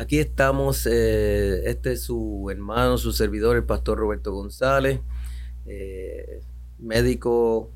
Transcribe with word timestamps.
Aquí 0.00 0.18
estamos, 0.18 0.86
eh, 0.90 1.68
este 1.68 1.92
es 1.92 2.04
su 2.04 2.48
hermano, 2.50 2.96
su 2.96 3.12
servidor, 3.12 3.58
el 3.58 3.64
pastor 3.64 3.98
Roberto 3.98 4.32
González, 4.32 5.00
eh, 5.66 6.40
médico, 6.78 7.70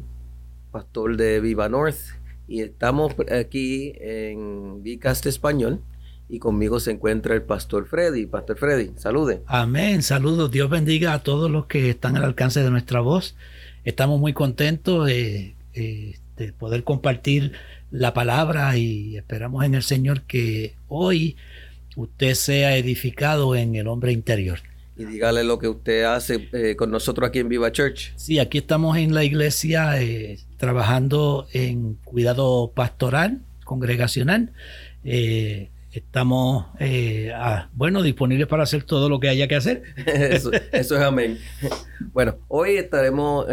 pastor 0.72 1.18
de 1.18 1.40
Viva 1.40 1.68
North, 1.68 1.98
y 2.48 2.62
estamos 2.62 3.14
aquí 3.30 3.92
en 4.00 4.82
Vicast 4.82 5.26
Español, 5.26 5.82
y 6.30 6.38
conmigo 6.38 6.80
se 6.80 6.92
encuentra 6.92 7.34
el 7.34 7.42
pastor 7.42 7.86
Freddy. 7.86 8.24
Pastor 8.24 8.56
Freddy, 8.56 8.92
salude. 8.96 9.42
Amén, 9.44 10.00
saludos, 10.00 10.50
Dios 10.50 10.70
bendiga 10.70 11.12
a 11.12 11.22
todos 11.22 11.50
los 11.50 11.66
que 11.66 11.90
están 11.90 12.16
al 12.16 12.24
alcance 12.24 12.62
de 12.62 12.70
nuestra 12.70 13.00
voz. 13.00 13.36
Estamos 13.84 14.18
muy 14.18 14.32
contentos 14.32 15.10
eh, 15.10 15.56
de 15.74 16.52
poder 16.54 16.84
compartir 16.84 17.52
la 17.90 18.14
palabra 18.14 18.78
y 18.78 19.18
esperamos 19.18 19.62
en 19.62 19.74
el 19.74 19.82
Señor 19.82 20.22
que 20.22 20.74
hoy 20.88 21.36
usted 21.96 22.34
sea 22.34 22.76
edificado 22.76 23.54
en 23.56 23.74
el 23.74 23.86
hombre 23.88 24.12
interior. 24.12 24.60
Y 24.96 25.04
dígale 25.06 25.42
lo 25.42 25.58
que 25.58 25.68
usted 25.68 26.04
hace 26.04 26.48
eh, 26.52 26.76
con 26.76 26.90
nosotros 26.90 27.28
aquí 27.28 27.40
en 27.40 27.48
Viva 27.48 27.72
Church. 27.72 28.12
Sí, 28.16 28.38
aquí 28.38 28.58
estamos 28.58 28.96
en 28.96 29.12
la 29.12 29.24
iglesia 29.24 30.00
eh, 30.00 30.38
trabajando 30.56 31.48
en 31.52 31.94
cuidado 32.04 32.70
pastoral, 32.74 33.40
congregacional. 33.64 34.52
Eh, 35.02 35.70
estamos, 35.90 36.66
bueno, 37.72 38.02
disponibles 38.02 38.46
para 38.46 38.62
hacer 38.62 38.84
todo 38.84 39.08
lo 39.08 39.18
que 39.18 39.28
haya 39.28 39.48
que 39.48 39.56
hacer. 39.56 39.82
eso, 40.06 40.52
es 40.52 40.92
amén. 40.92 41.38
Bueno, 42.12 42.36
hoy 42.46 42.76
estaremos 42.76 43.46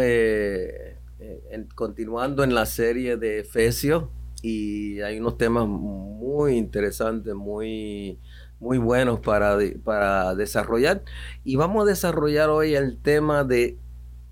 continuando 1.74 2.44
en 2.44 2.54
la 2.54 2.66
serie 2.66 3.16
de 3.16 3.40
Efesios 3.40 4.04
y 4.42 5.00
hay 5.00 5.18
unos 5.18 5.38
temas 5.38 5.66
muy 5.66 6.56
interesantes, 6.56 7.34
muy 7.34 8.18
muy 8.62 8.78
buenos 8.78 9.18
para, 9.18 9.58
para 9.82 10.36
desarrollar. 10.36 11.02
Y 11.44 11.56
vamos 11.56 11.82
a 11.82 11.90
desarrollar 11.90 12.48
hoy 12.48 12.76
el 12.76 12.96
tema 12.96 13.42
de 13.42 13.76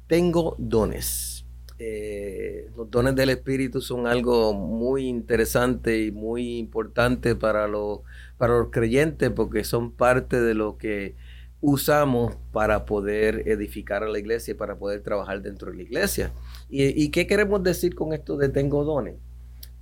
tengo 0.06 0.54
dones. 0.56 1.44
Eh, 1.80 2.70
los 2.76 2.90
dones 2.90 3.16
del 3.16 3.30
Espíritu 3.30 3.80
son 3.80 4.06
algo 4.06 4.54
muy 4.54 5.08
interesante 5.08 6.04
y 6.04 6.12
muy 6.12 6.58
importante 6.58 7.34
para 7.34 7.66
los, 7.66 8.00
para 8.38 8.58
los 8.58 8.70
creyentes 8.70 9.30
porque 9.30 9.64
son 9.64 9.90
parte 9.90 10.40
de 10.40 10.54
lo 10.54 10.76
que 10.78 11.16
usamos 11.60 12.36
para 12.52 12.84
poder 12.84 13.48
edificar 13.48 14.04
a 14.04 14.08
la 14.08 14.18
iglesia 14.18 14.52
y 14.52 14.54
para 14.54 14.76
poder 14.76 15.00
trabajar 15.02 15.42
dentro 15.42 15.72
de 15.72 15.78
la 15.78 15.82
iglesia. 15.82 16.32
¿Y, 16.68 17.02
y 17.02 17.08
qué 17.10 17.26
queremos 17.26 17.64
decir 17.64 17.96
con 17.96 18.12
esto 18.12 18.36
de 18.36 18.48
tengo 18.48 18.84
dones? 18.84 19.16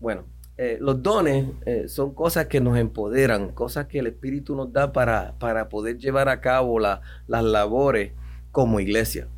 Bueno, 0.01 0.25
eh, 0.61 0.77
los 0.81 1.05
dones 1.05 1.47
eh, 1.67 1.85
son 1.87 2.13
cosas 2.15 2.47
que 2.47 2.61
nos 2.61 2.77
empoderan, 2.77 3.51
cosas 3.51 3.87
que 3.87 4.01
el 4.01 4.09
Espíritu 4.09 4.57
nos 4.57 4.73
da 4.73 4.93
para, 4.93 5.35
para 5.39 5.69
poder 5.69 5.99
llevar 5.99 6.29
a 6.29 6.41
cabo 6.41 6.81
las 6.81 7.01
labores 7.29 8.11
como 8.51 8.81
iglesia. 8.81 9.29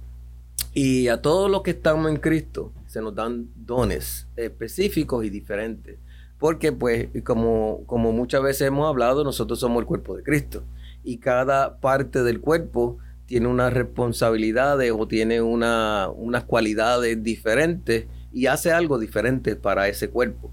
Y 0.72 1.09
a 1.09 1.20
todos 1.20 1.50
los 1.50 1.60
que 1.60 1.72
estamos 1.72 2.10
en 2.10 2.16
Cristo 2.16 2.72
se 2.86 3.03
nos 3.03 3.14
dan 3.14 3.48
dones 3.54 4.28
específicos 4.36 5.22
y 5.26 5.28
diferentes. 5.28 5.98
Porque 6.38 6.72
pues, 6.72 7.09
como, 7.22 7.82
como 7.84 8.12
muchas 8.12 8.42
veces 8.42 8.69
hemos 8.69 8.88
hablado, 8.88 9.22
nosotros 9.22 9.60
somos 9.60 9.80
el 9.80 9.86
cuerpo 9.86 10.16
de 10.16 10.22
Cristo. 10.22 10.62
Y 11.04 11.19
cada 11.19 11.80
parte 11.80 12.22
del 12.22 12.41
cuerpo 12.41 12.97
tiene 13.26 13.47
unas 13.47 13.75
responsabilidades 13.75 14.91
o 14.97 15.06
tiene 15.06 15.42
una, 15.42 16.09
unas 16.09 16.44
cualidades 16.44 17.22
diferentes 17.22 18.06
y 18.32 18.47
hace 18.47 18.72
algo 18.72 18.98
diferente 18.98 19.54
para 19.54 19.86
ese 19.88 20.09
cuerpo. 20.09 20.50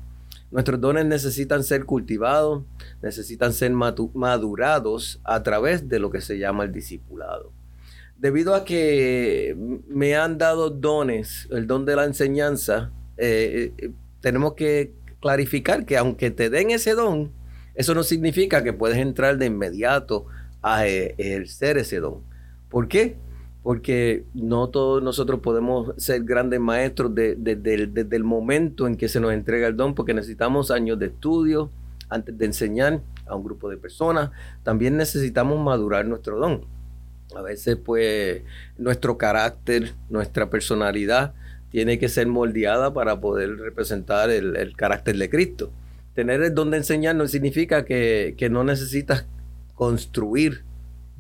Nuestros 0.50 0.80
dones 0.80 1.06
necesitan 1.06 1.64
ser 1.64 1.86
cultivados, 1.86 2.64
necesitan 3.02 3.52
ser 3.54 3.72
madurados 3.72 5.20
a 5.24 5.44
través 5.44 5.90
de 5.90 6.00
lo 6.00 6.10
que 6.10 6.22
se 6.22 6.38
llama 6.38 6.64
el 6.64 6.72
discipulado. 6.72 7.52
Debido 8.18 8.56
a 8.56 8.64
que 8.64 9.56
me 9.88 10.16
han 10.16 10.38
dado 10.38 10.70
dones, 10.70 11.48
el 11.52 11.68
don 11.68 11.86
de 11.86 11.96
la 11.96 12.06
enseñanza, 12.06 12.92
eh, 13.18 13.74
eh, 13.78 13.92
tenemos 14.22 14.54
que 14.54 14.94
clarificar 15.20 15.86
que 15.86 15.98
aunque 15.98 16.32
te 16.32 16.50
den 16.50 16.72
ese 16.72 16.94
don, 16.94 17.32
eso 17.76 17.94
no 17.94 18.04
significa 18.04 18.64
que 18.64 18.74
puedes 18.74 18.98
entrar 18.98 19.38
de 19.38 19.46
inmediato 19.46 20.26
a 20.62 20.88
eh, 20.88 21.14
ejercer 21.18 21.78
ese 21.78 22.00
don. 22.00 22.24
¿Por 22.70 22.88
qué? 22.88 23.18
Porque 23.68 24.24
no 24.34 24.70
todos 24.70 25.04
nosotros 25.04 25.42
podemos 25.42 25.92
ser 25.98 26.24
grandes 26.24 26.58
maestros 26.58 27.14
desde 27.14 28.16
el 28.16 28.24
momento 28.24 28.88
en 28.88 28.96
que 28.96 29.10
se 29.10 29.20
nos 29.20 29.34
entrega 29.34 29.68
el 29.68 29.76
don, 29.76 29.94
porque 29.94 30.14
necesitamos 30.14 30.72
años 30.72 30.98
de 31.00 31.08
estudio 31.08 31.70
antes 32.08 32.38
de 32.38 32.46
enseñar 32.46 33.02
a 33.26 33.36
un 33.36 33.44
grupo 33.44 33.70
de 33.70 33.76
personas. 33.76 34.32
También 34.64 34.96
necesitamos 34.96 35.62
madurar 35.62 36.06
nuestro 36.06 36.40
don. 36.40 36.64
A 37.36 37.42
veces, 37.42 37.76
pues, 37.76 38.42
nuestro 38.78 39.18
carácter, 39.18 39.96
nuestra 40.10 40.50
personalidad 40.50 41.34
tiene 41.70 42.00
que 42.00 42.08
ser 42.08 42.28
moldeada 42.28 42.94
para 42.94 43.20
poder 43.20 43.58
representar 43.58 44.30
el, 44.30 44.78
carácter 44.78 45.18
de 45.18 45.30
Cristo. 45.30 45.74
Tener 46.16 46.42
el 46.42 46.56
don 46.56 46.72
de 46.72 46.78
enseñar 46.78 47.18
no 47.18 47.28
significa 47.28 47.84
que, 47.84 48.48
no 48.50 48.64
necesitas 48.64 49.26
construir 49.76 50.64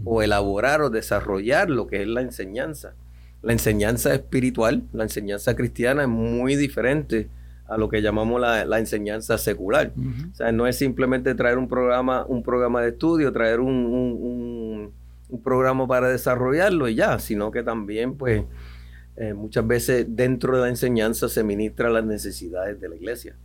o 0.03 0.21
elaborar 0.21 0.81
o 0.81 0.89
desarrollar 0.89 1.69
lo 1.69 1.87
que 1.87 2.01
es 2.01 2.07
la 2.07 2.21
enseñanza. 2.21 2.93
La 3.41 3.53
enseñanza 3.53 4.13
espiritual, 4.13 4.83
la 4.93 5.03
enseñanza 5.03 5.55
cristiana 5.55 6.03
es 6.03 6.07
muy 6.07 6.55
diferente 6.55 7.29
a 7.67 7.77
lo 7.77 7.89
que 7.89 8.01
llamamos 8.01 8.39
la, 8.39 8.79
enseñanza 8.79 9.37
secular. 9.37 9.93
O 10.31 10.35
sea, 10.35 10.51
no 10.51 10.67
es 10.67 10.77
simplemente 10.77 11.35
traer 11.35 11.57
un 11.57 11.67
programa, 11.67 12.25
un 12.27 12.41
programa 12.41 12.81
de 12.81 12.89
estudio, 12.89 13.31
traer 13.31 13.59
un, 13.59 14.91
programa 15.43 15.85
para 15.87 16.07
desarrollarlo 16.07 16.87
y 16.87 16.95
ya, 16.95 17.19
sino 17.19 17.51
que 17.51 17.61
también, 17.61 18.15
pues, 18.15 18.43
eh, 19.17 19.33
muchas 19.33 19.67
veces 19.67 20.05
dentro 20.09 20.55
de 20.55 20.61
la 20.61 20.69
enseñanza 20.69 21.27
se 21.27 21.43
ministra 21.43 21.89
las 21.89 22.05
necesidades 22.05 22.79
de 22.79 22.89
la 22.89 22.95
iglesia. 22.95 23.35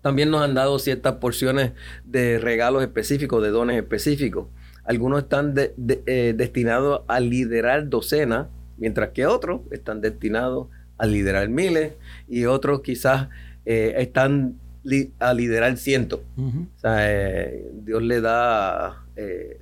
También 0.00 0.30
nos 0.30 0.42
han 0.42 0.54
dado 0.54 0.78
ciertas 0.78 1.14
porciones 1.16 1.72
de 2.04 2.38
regalos 2.38 2.82
específicos, 2.82 3.42
de 3.42 3.50
dones 3.50 3.76
específicos. 3.76 4.46
Algunos 4.84 5.22
están 5.22 5.54
eh, 5.56 6.34
destinados 6.36 7.02
a 7.06 7.20
liderar 7.20 7.88
docenas, 7.88 8.48
mientras 8.78 9.10
que 9.10 9.26
otros 9.26 9.60
están 9.70 10.00
destinados 10.00 10.68
a 10.98 11.06
liderar 11.06 11.48
miles 11.48 11.92
y 12.28 12.46
otros 12.46 12.80
quizás 12.82 13.28
eh, 13.64 13.94
están 13.98 14.56
a 15.20 15.32
liderar 15.32 15.76
cientos. 15.76 16.20
O 16.36 16.80
sea, 16.80 17.10
eh, 17.10 17.70
Dios 17.84 18.02
le 18.02 18.20
da 18.20 18.98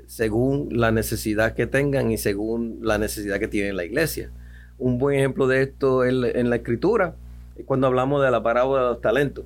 según 0.07 0.69
la 0.71 0.93
necesidad 0.93 1.55
que 1.55 1.67
tengan 1.67 2.11
y 2.11 2.17
según 2.17 2.79
la 2.83 2.97
necesidad 2.97 3.39
que 3.39 3.49
tiene 3.49 3.75
la 3.75 3.85
iglesia. 3.85 4.31
Un 4.79 4.99
buen 4.99 5.19
ejemplo 5.19 5.47
de 5.47 5.63
esto 5.63 6.05
en 6.07 6.49
la 6.49 6.57
escritura 6.57 7.17
es 7.57 7.67
cuando 7.67 7.87
hablamos 7.89 8.23
de 8.23 8.31
la 8.31 8.43
parábola 8.43 8.83
de 8.83 8.89
los 8.89 9.01
talentos. 9.03 9.45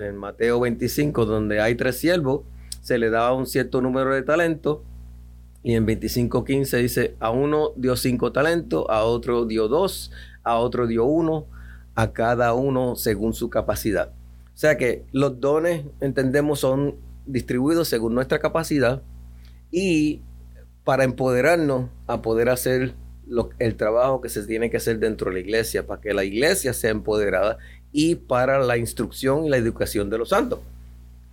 En 0.00 0.16
Mateo 0.16 0.60
25, 0.60 1.26
donde 1.26 1.60
hay 1.60 1.74
tres 1.74 1.98
siervos, 1.98 2.42
se 2.80 2.96
le 2.96 3.10
daba 3.10 3.34
un 3.34 3.46
cierto 3.46 3.82
número 3.82 4.14
de 4.14 4.22
talentos 4.22 4.78
y 5.62 5.74
en 5.74 5.86
25.15 5.86 6.82
dice, 6.82 7.14
a 7.20 7.30
uno 7.30 7.72
dio 7.76 7.96
cinco 7.96 8.32
talentos, 8.32 8.84
a 8.88 9.04
otro 9.04 9.46
dio 9.46 9.68
dos, 9.68 10.10
a 10.42 10.56
otro 10.56 10.86
dio 10.86 11.04
uno, 11.04 11.46
a 11.94 12.12
cada 12.12 12.52
uno 12.54 12.96
según 12.96 13.32
su 13.32 13.48
capacidad. 13.48 14.12
O 14.54 14.58
sea 14.58 14.76
que 14.76 15.04
los 15.12 15.40
dones, 15.40 15.84
entendemos, 16.00 16.60
son 16.60 16.96
distribuidos 17.26 17.88
según 17.88 18.14
nuestra 18.14 18.40
capacidad 18.40 19.02
y 19.70 20.20
para 20.84 21.04
empoderarnos 21.04 21.88
a 22.08 22.22
poder 22.22 22.48
hacer 22.48 22.94
el 23.60 23.76
trabajo 23.76 24.20
que 24.20 24.28
se 24.28 24.42
tiene 24.44 24.68
que 24.68 24.78
hacer 24.78 24.98
dentro 24.98 25.30
de 25.30 25.34
la 25.34 25.40
iglesia, 25.40 25.86
para 25.86 26.00
que 26.00 26.12
la 26.12 26.24
iglesia 26.24 26.72
sea 26.72 26.90
empoderada 26.90 27.58
y 27.92 28.16
para 28.16 28.58
la 28.58 28.76
instrucción 28.76 29.46
y 29.46 29.48
la 29.48 29.58
educación 29.58 30.10
de 30.10 30.18
los 30.18 30.30
santos. 30.30 30.58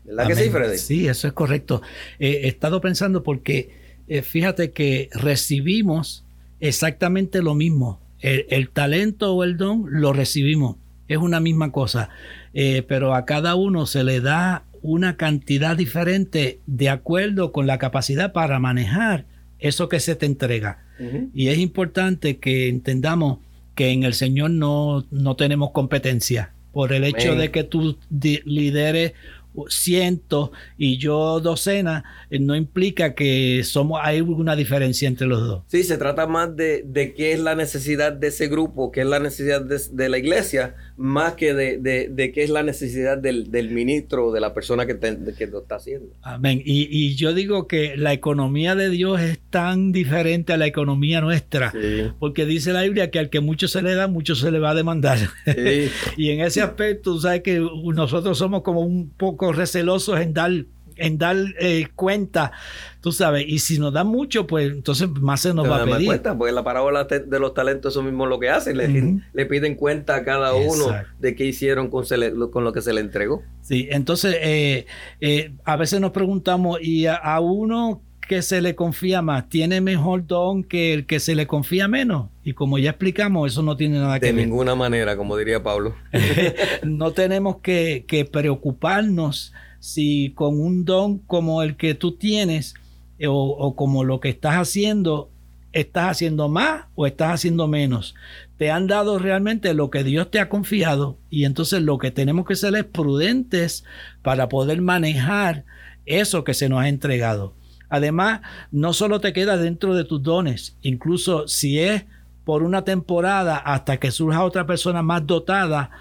¿Verdad 0.04 0.28
que 0.28 0.36
sí, 0.36 0.50
Freddy? 0.50 0.78
Sí, 0.78 1.08
eso 1.08 1.28
es 1.28 1.34
correcto. 1.34 1.82
he 2.20 2.48
estado 2.48 2.80
pensando 2.80 3.24
porque 3.24 3.79
eh, 4.10 4.24
fíjate 4.24 4.72
que 4.72 5.10
recibimos 5.14 6.26
exactamente 6.60 7.42
lo 7.42 7.56
mismo. 7.56 8.00
El, 8.22 8.70
talento 8.70 9.34
o 9.34 9.44
el 9.46 9.56
don 9.56 9.86
lo 9.88 10.12
recibimos. 10.12 10.76
Es 11.08 11.18
una 11.18 11.40
misma 11.40 11.72
cosa. 11.72 12.10
Eh, 12.54 12.84
pero 12.88 13.16
a 13.16 13.26
cada 13.26 13.56
uno 13.56 13.86
se 13.86 14.04
le 14.04 14.20
da 14.20 14.64
una 14.82 15.16
cantidad 15.16 15.78
diferente 15.78 16.60
de 16.66 16.90
acuerdo 16.90 17.52
con 17.52 17.68
la 17.68 17.78
capacidad 17.78 18.34
para 18.34 18.60
manejar 18.60 19.26
eso 19.60 19.88
que 19.88 20.00
se 20.00 20.16
te 20.16 20.26
entrega. 20.26 20.84
Y 21.34 21.48
es 21.48 21.60
importante 21.60 22.40
que 22.40 22.68
entendamos 22.68 23.40
que 23.74 23.92
en 23.92 24.04
el 24.04 24.14
Señor 24.14 24.52
no, 24.52 25.06
no 25.12 25.38
tenemos 25.38 25.72
competencia. 25.72 26.52
Por 26.74 26.92
el 26.92 27.06
hecho 27.06 27.36
de 27.36 27.52
que 27.52 27.64
tú 27.64 27.98
lideres 28.10 29.14
cientos 29.68 30.52
y 30.78 30.98
yo 30.98 31.40
docenas, 31.40 32.04
eh, 32.30 32.40
no 32.40 32.56
implica 32.56 33.14
que 33.16 33.64
somos 33.64 34.00
hay 34.04 34.22
una 34.22 34.56
diferencia 34.56 35.08
entre 35.08 35.28
los 35.28 35.46
dos. 35.46 35.64
Sí, 35.68 35.84
se 35.84 35.98
trata 35.98 36.28
más 36.28 36.56
de, 36.56 36.84
de 36.86 37.14
qué 37.14 37.34
es 37.34 37.40
la 37.40 37.56
necesidad 37.56 38.14
de 38.14 38.28
ese 38.28 38.48
grupo, 38.48 38.92
qué 38.92 39.02
es 39.02 39.08
la 39.08 39.20
necesidad 39.20 39.62
de, 39.62 40.10
la 40.10 40.18
iglesia, 40.18 40.76
más 41.00 41.36
que 41.36 41.54
de, 41.54 41.78
de, 41.78 42.32
qué 42.34 42.44
es 42.44 42.50
la 42.50 42.62
necesidad 42.62 43.18
del, 43.18 43.50
del 43.52 43.70
ministro, 43.70 44.34
de 44.34 44.42
la 44.42 44.54
persona 44.54 44.86
que, 44.86 45.00
que 45.00 45.48
lo 45.48 45.62
está 45.62 45.76
haciendo. 45.76 46.10
Amén. 46.22 46.62
Y, 46.64 46.90
y, 46.92 47.16
yo 47.16 47.34
digo 47.34 47.68
que 47.68 47.96
la 47.96 48.12
economía 48.12 48.76
de 48.76 48.90
Dios 48.90 49.22
es 49.22 49.40
tan 49.50 49.94
diferente 49.94 50.52
a 50.52 50.58
la 50.58 50.68
economía 50.68 51.22
nuestra, 51.22 51.74
porque 52.20 52.46
dice 52.46 52.74
la 52.74 52.82
Biblia 52.82 53.10
que 53.12 53.20
al 53.20 53.30
que 53.30 53.40
mucho 53.40 53.70
se 53.70 53.82
le 53.82 53.96
da, 53.96 54.08
mucho 54.08 54.36
se 54.36 54.52
le 54.52 54.60
va 54.60 54.72
a 54.72 54.76
demandar. 54.76 55.20
y 56.18 56.32
en 56.32 56.42
ese 56.42 56.62
aspecto, 56.62 57.14
tú 57.14 57.22
sabes 57.22 57.44
que 57.44 57.66
nosotros 57.94 58.38
somos 58.38 58.62
como 58.62 58.82
un 58.82 59.10
poco 59.10 59.54
recelosos 59.54 60.20
en 60.20 60.34
dar 60.34 60.52
en 61.00 61.18
dar 61.18 61.38
eh, 61.60 61.88
cuenta, 61.96 62.52
tú 63.02 63.12
sabes, 63.12 63.46
y 63.48 63.60
si 63.60 63.80
nos 63.80 63.94
dan 63.94 64.08
mucho, 64.08 64.46
pues 64.46 64.72
entonces 64.72 65.10
más 65.10 65.42
se 65.42 65.54
nos 65.54 65.70
va 65.70 65.84
a 65.84 65.86
pedir. 65.86 66.08
Cuenta, 66.08 66.38
porque 66.38 66.52
la 66.52 66.64
parábola 66.64 67.06
de 67.06 67.40
los 67.40 67.54
talentos 67.54 67.94
eso 67.94 68.04
mismo 68.04 68.26
lo 68.26 68.40
que 68.40 68.50
hacen, 68.50 68.78
le, 68.78 69.46
piden 69.46 69.76
cuenta 69.76 70.16
a 70.16 70.24
cada 70.24 70.54
uno 70.54 70.94
de 71.20 71.36
qué 71.36 71.46
hicieron 71.46 71.90
con, 71.90 72.06
con, 72.52 72.64
lo 72.64 72.74
que 72.74 72.82
se 72.82 72.94
le 72.94 73.02
entregó. 73.02 73.42
Sí, 73.62 73.88
entonces 73.90 74.36
eh, 74.42 74.86
eh, 75.22 75.54
a 75.64 75.78
veces 75.78 76.02
nos 76.02 76.12
preguntamos, 76.12 76.80
¿y 76.82 77.06
a, 77.08 77.40
uno 77.40 78.02
que 78.28 78.42
se 78.44 78.62
le 78.62 78.76
confía 78.76 79.24
más 79.24 79.50
tiene 79.50 79.82
mejor 79.82 80.28
don 80.28 80.64
que 80.64 80.94
el 80.94 81.06
que 81.06 81.20
se 81.20 81.36
le 81.36 81.48
confía 81.48 81.88
menos? 81.88 82.30
Y 82.44 82.54
como 82.54 82.78
ya 82.78 82.92
explicamos, 82.92 83.52
eso 83.52 83.64
no 83.64 83.78
tiene 83.78 84.00
nada 84.00 84.20
que 84.20 84.28
ver. 84.28 84.36
De 84.36 84.42
ninguna 84.46 84.76
manera, 84.76 85.16
como 85.16 85.38
diría 85.38 85.64
Pablo. 85.64 85.96
no 86.84 87.12
tenemos 87.12 87.58
que, 87.58 88.06
que 88.08 88.26
preocuparnos 88.26 89.54
si 89.80 90.34
con 90.36 90.60
un 90.60 90.84
don 90.84 91.20
como 91.20 91.64
el 91.64 91.78
que 91.78 91.96
tú 91.96 92.12
tienes 92.12 92.76
eh, 93.20 93.28
o, 93.30 93.76
como 93.76 94.04
lo 94.04 94.20
que 94.20 94.30
estás 94.30 94.56
haciendo, 94.56 95.30
estás 95.72 96.10
haciendo 96.10 96.50
más 96.50 96.86
o 96.96 97.06
estás 97.06 97.34
haciendo 97.34 97.68
menos. 97.68 98.16
Te 98.58 98.72
han 98.72 98.88
dado 98.88 99.20
realmente 99.20 99.74
lo 99.74 99.90
que 99.90 100.04
Dios 100.04 100.32
te 100.32 100.40
ha 100.40 100.50
confiado 100.50 101.18
y 101.30 101.46
entonces 101.46 101.82
lo 101.82 101.98
que 101.98 102.12
tenemos 102.12 102.46
que 102.46 102.56
ser 102.56 102.76
es 102.76 102.86
prudentes 102.86 103.84
para 104.22 104.50
poder 104.50 104.82
manejar 104.82 105.66
eso 106.06 106.44
que 106.44 106.54
se 106.54 106.70
nos 106.70 106.82
ha 106.82 106.90
entregado. 106.90 107.54
Además, 107.90 108.42
no 108.72 108.94
solo 108.94 109.20
te 109.20 109.34
queda 109.34 109.58
dentro 109.58 109.96
de 109.96 110.04
tus 110.04 110.22
dones, 110.24 110.78
incluso 110.82 111.48
si 111.48 111.80
es 111.80 112.06
por 112.46 112.64
una 112.64 112.84
temporada 112.84 113.58
hasta 113.58 113.98
que 113.98 114.12
surja 114.12 114.44
otra 114.44 114.66
persona 114.66 115.02
más 115.04 115.26
dotada, 115.26 115.92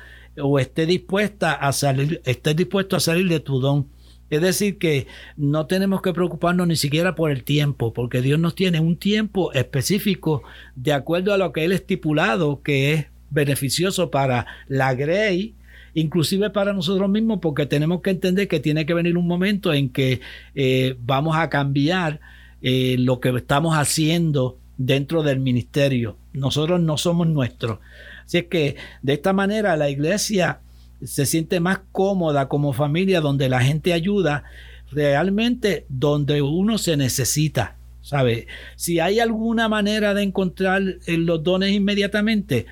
o 0.41 0.59
esté 0.59 0.87
dispuesta 0.87 1.53
a 1.53 1.73
salir, 1.73 2.21
esté 2.25 2.55
dispuesto 2.55 2.97
a 2.97 3.01
salir 3.01 3.29
de 3.29 3.41
tu 3.41 3.61
don. 3.61 3.89
Es 4.31 4.41
decir, 4.43 4.79
que 4.79 5.07
no 5.37 5.67
tenemos 5.67 6.03
que 6.03 6.13
preocuparnos 6.13 6.67
ni 6.67 6.77
siquiera 6.77 7.15
por 7.15 7.31
el 7.31 7.45
tiempo, 7.45 7.93
porque 7.93 8.21
Dios 8.21 8.39
nos 8.39 8.55
tiene 8.55 8.81
un 8.81 8.97
tiempo 8.97 9.53
específico 9.53 10.43
de 10.77 10.93
acuerdo 10.93 11.33
a 11.33 11.39
lo 11.39 11.53
que 11.53 11.65
Él 11.65 11.73
estipulado, 11.73 12.63
que 12.63 12.93
es 12.93 13.07
beneficioso 13.31 14.11
para 14.11 14.47
la 14.69 14.95
Grey, 14.95 15.55
inclusive 15.95 16.51
para 16.51 16.73
nosotros 16.73 17.09
mismos, 17.09 17.39
porque 17.41 17.67
tenemos 17.67 18.03
que 18.03 18.11
entender 18.11 18.49
que 18.49 18.61
tiene 18.61 18.85
que 18.85 18.95
venir 18.95 19.17
un 19.17 19.27
momento 19.27 19.73
en 19.73 19.89
que 19.89 20.21
eh, 20.55 20.97
vamos 21.01 21.37
a 21.37 21.49
cambiar 21.49 22.21
eh, 22.61 22.97
lo 22.99 23.21
que 23.21 23.31
estamos 23.31 23.77
haciendo 23.77 24.59
dentro 24.77 25.23
del 25.23 25.41
ministerio. 25.41 26.17
Nosotros 26.33 26.81
no 26.81 26.99
somos 26.99 27.27
nuestros. 27.27 27.79
Así 28.25 28.39
es 28.39 28.45
que 28.45 28.77
de 29.03 29.15
esta 29.15 29.33
manera 29.33 29.77
la 29.77 29.89
iglesia 29.89 30.61
se 31.03 31.27
siente 31.27 31.61
más 31.61 31.81
cómoda 31.93 32.49
como 32.49 32.73
familia 32.73 33.21
donde 33.21 33.49
la 33.49 33.61
gente 33.61 33.93
ayuda 33.93 34.45
realmente 34.91 35.87
donde 35.89 36.43
uno 36.43 36.79
se 36.79 36.97
necesita. 36.97 37.77
¿Sabe? 38.01 38.47
Si 38.77 39.01
hay 39.01 39.21
alguna 39.21 39.69
manera 39.69 40.15
de 40.15 40.23
encontrar 40.23 40.83
eh, 41.07 41.19
los 41.19 41.43
dones 41.43 41.73
inmediatamente, 41.73 42.65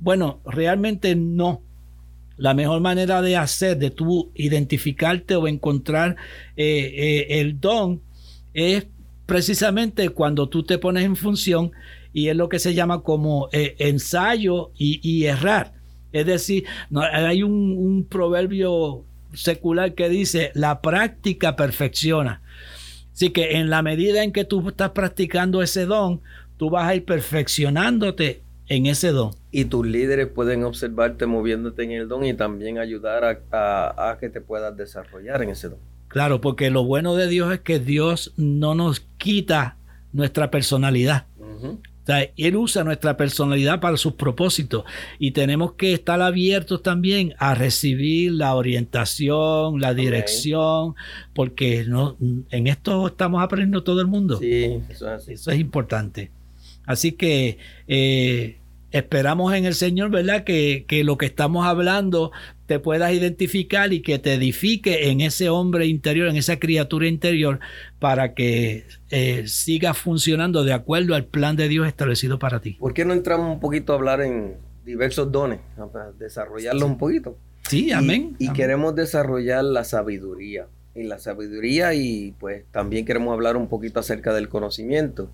bueno, 0.00 0.40
realmente 0.44 1.14
no. 1.14 1.62
La 2.36 2.54
mejor 2.54 2.80
manera 2.80 3.22
de 3.22 3.36
hacer, 3.36 3.78
de 3.78 3.90
tú 3.90 4.32
identificarte 4.34 5.36
o 5.36 5.46
encontrar 5.46 6.16
eh, 6.56 6.92
eh, 6.96 7.40
el 7.40 7.60
don, 7.60 8.00
es 8.52 8.86
precisamente 9.26 10.08
cuando 10.08 10.48
tú 10.48 10.64
te 10.64 10.78
pones 10.78 11.04
en 11.04 11.14
función 11.14 11.70
y 12.12 12.26
es 12.26 12.36
lo 12.36 12.48
que 12.48 12.58
se 12.58 12.74
llama 12.74 13.02
como 13.02 13.48
ensayo 13.52 14.72
y, 14.76 15.24
errar. 15.24 15.74
Es 16.12 16.26
decir, 16.26 16.64
no, 16.90 17.02
hay 17.02 17.42
un, 17.42 18.06
proverbio 18.08 19.04
secular 19.32 19.94
que 19.94 20.08
dice, 20.08 20.50
la 20.54 20.80
práctica 20.80 21.56
perfecciona. 21.56 22.42
Así 23.12 23.30
que 23.30 23.58
en 23.58 23.70
la 23.70 23.82
medida 23.82 24.24
en 24.24 24.32
que 24.32 24.44
tú 24.44 24.68
estás 24.68 24.90
practicando 24.90 25.62
ese 25.62 25.86
don, 25.86 26.20
tú 26.56 26.70
vas 26.70 26.88
a 26.88 26.94
ir 26.94 27.04
perfeccionándote 27.04 28.42
en 28.66 28.86
ese 28.86 29.12
don. 29.12 29.32
Y 29.50 29.66
tus 29.66 29.86
líderes 29.86 30.28
pueden 30.28 30.64
observarte 30.64 31.26
moviéndote 31.26 31.82
en 31.82 31.92
el 31.92 32.08
don 32.08 32.24
y 32.24 32.34
también 32.34 32.78
ayudar 32.78 33.42
a, 33.52 34.16
que 34.18 34.30
te 34.30 34.40
puedas 34.40 34.76
desarrollar 34.76 35.42
en 35.42 35.50
ese 35.50 35.68
don. 35.68 35.78
Claro, 36.08 36.40
porque 36.40 36.70
lo 36.70 36.84
bueno 36.84 37.14
de 37.14 37.28
Dios 37.28 37.52
es 37.52 37.60
que 37.60 37.78
Dios 37.78 38.32
no 38.36 38.74
nos 38.74 39.00
quita 39.18 39.76
nuestra 40.12 40.50
personalidad 40.50 41.26
él 42.36 42.56
usa 42.56 42.84
nuestra 42.84 43.16
personalidad 43.16 43.80
para 43.80 43.96
sus 43.96 44.14
propósitos 44.14 44.84
y 45.18 45.32
tenemos 45.32 45.72
que 45.74 45.92
estar 45.92 46.20
abiertos 46.20 46.82
también 46.82 47.34
a 47.38 47.54
recibir 47.54 48.32
la 48.32 48.54
orientación, 48.54 49.80
la 49.80 49.94
dirección, 49.94 50.94
porque 51.34 51.84
no, 51.86 52.16
en 52.50 52.66
esto 52.66 53.08
estamos 53.08 53.42
aprendiendo 53.42 53.82
todo 53.82 54.00
el 54.00 54.06
mundo. 54.06 54.38
Sí, 54.38 54.80
eso 54.88 55.14
es, 55.14 55.58
importante. 55.58 56.30
Así 56.86 57.12
que 57.12 57.58
eh, 57.86 58.59
esperamos 58.92 59.54
en 59.54 59.64
el 59.64 59.74
Señor, 59.74 60.10
¿verdad? 60.10 60.44
Que, 60.44 60.84
que, 60.86 61.04
lo 61.04 61.16
que 61.18 61.26
estamos 61.26 61.66
hablando 61.66 62.32
te 62.66 62.78
puedas 62.78 63.12
identificar 63.12 63.92
y 63.92 64.00
que 64.00 64.18
te 64.18 64.34
edifique 64.34 65.10
en 65.10 65.20
ese 65.20 65.48
hombre 65.48 65.86
interior, 65.86 66.28
en 66.28 66.36
esa 66.36 66.58
criatura 66.58 67.08
interior, 67.08 67.58
para 67.98 68.34
que 68.34 68.84
eh, 69.10 69.48
siga 69.48 69.92
funcionando 69.94 70.62
de 70.62 70.72
acuerdo 70.72 71.14
al 71.14 71.24
plan 71.24 71.56
de 71.56 71.68
Dios 71.68 71.86
establecido 71.88 72.38
para 72.38 72.60
ti. 72.60 72.74
¿Por 72.74 72.94
qué 72.94 73.04
no 73.04 73.12
entramos 73.12 73.52
un 73.52 73.60
poquito 73.60 73.92
a 73.92 73.96
hablar 73.96 74.20
en 74.20 74.54
diversos 74.84 75.30
dones, 75.32 75.60
desarrollarlo 76.18 76.86
un 76.86 76.96
poquito? 76.96 77.36
Sí, 77.68 77.92
amén. 77.92 78.36
Y, 78.38 78.52
queremos 78.52 78.94
desarrollar 78.94 79.64
la 79.64 79.84
sabiduría. 79.84 80.66
Y 80.94 81.04
la 81.04 81.18
sabiduría 81.18 81.94
y 81.94 82.34
pues 82.40 82.64
también 82.72 83.04
queremos 83.04 83.32
hablar 83.32 83.56
un 83.56 83.68
poquito 83.68 84.00
acerca 84.00 84.34
del 84.34 84.48
conocimiento. 84.48 85.30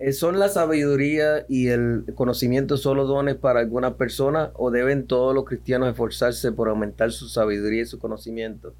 Eh, 0.00 0.14
¿Son 0.14 0.38
la 0.38 0.48
sabiduría 0.48 1.44
y 1.46 1.68
el 1.68 2.06
conocimiento 2.14 2.78
solo 2.78 3.04
dones 3.04 3.34
para 3.34 3.60
algunas 3.60 3.92
personas 3.94 4.48
o 4.54 4.70
deben 4.70 5.06
todos 5.06 5.34
los 5.34 5.44
cristianos 5.44 5.90
esforzarse 5.90 6.52
por 6.52 6.70
aumentar 6.70 7.12
su 7.12 7.28
sabiduría 7.28 7.82
y 7.82 7.86
su 7.86 7.98
conocimiento? 7.98 8.72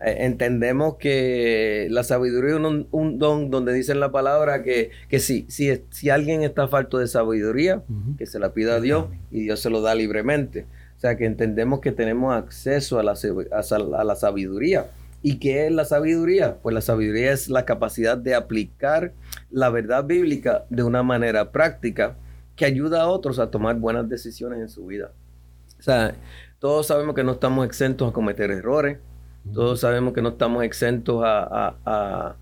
Eh, 0.00 0.18
entendemos 0.20 0.98
que 0.98 1.88
la 1.90 2.04
sabiduría 2.04 2.52
es 2.52 2.86
un, 2.92 3.18
don 3.18 3.50
donde 3.50 3.72
dice 3.72 3.96
la 3.96 4.12
palabra 4.12 4.62
que, 4.62 4.90
que 5.08 5.18
si, 5.18 5.46
si, 5.48 5.82
si, 5.90 6.10
alguien 6.10 6.44
está 6.44 6.68
falto 6.68 6.98
de 6.98 7.08
sabiduría, 7.08 7.82
que 8.16 8.26
se 8.26 8.38
la 8.38 8.52
pida 8.52 8.76
a 8.76 8.80
Dios 8.80 9.06
y 9.32 9.40
Dios 9.42 9.58
se 9.58 9.68
lo 9.68 9.80
da 9.80 9.96
libremente. 9.96 10.66
O 10.96 11.00
sea 11.00 11.16
que 11.16 11.24
entendemos 11.24 11.80
que 11.80 11.90
tenemos 11.90 12.36
acceso 12.36 13.00
a 13.00 13.02
la, 13.02 13.14
a 13.14 14.04
la 14.04 14.14
sabiduría. 14.14 14.86
¿Y 15.22 15.38
qué 15.38 15.66
es 15.66 15.72
la 15.72 15.84
sabiduría? 15.84 16.58
Pues 16.62 16.74
la 16.74 16.80
sabiduría 16.80 17.32
es 17.32 17.48
la 17.48 17.64
capacidad 17.64 18.18
de 18.18 18.34
aplicar 18.34 19.12
la 19.50 19.70
verdad 19.70 20.04
bíblica 20.04 20.64
de 20.68 20.82
una 20.82 21.02
manera 21.02 21.52
práctica 21.52 22.16
que 22.56 22.64
ayuda 22.64 23.02
a 23.02 23.08
otros 23.08 23.38
a 23.38 23.50
tomar 23.50 23.76
buenas 23.76 24.08
decisiones 24.08 24.58
en 24.58 24.68
su 24.68 24.86
vida. 24.86 25.12
O 25.78 25.82
sea, 25.82 26.14
todos 26.58 26.86
sabemos 26.86 27.14
que 27.14 27.24
no 27.24 27.32
estamos 27.32 27.66
exentos 27.66 28.10
a 28.10 28.12
cometer 28.12 28.50
errores, 28.50 28.98
todos 29.52 29.80
sabemos 29.80 30.12
que 30.12 30.22
no 30.22 30.30
estamos 30.30 30.62
exentos 30.64 31.22
a, 31.24 32.36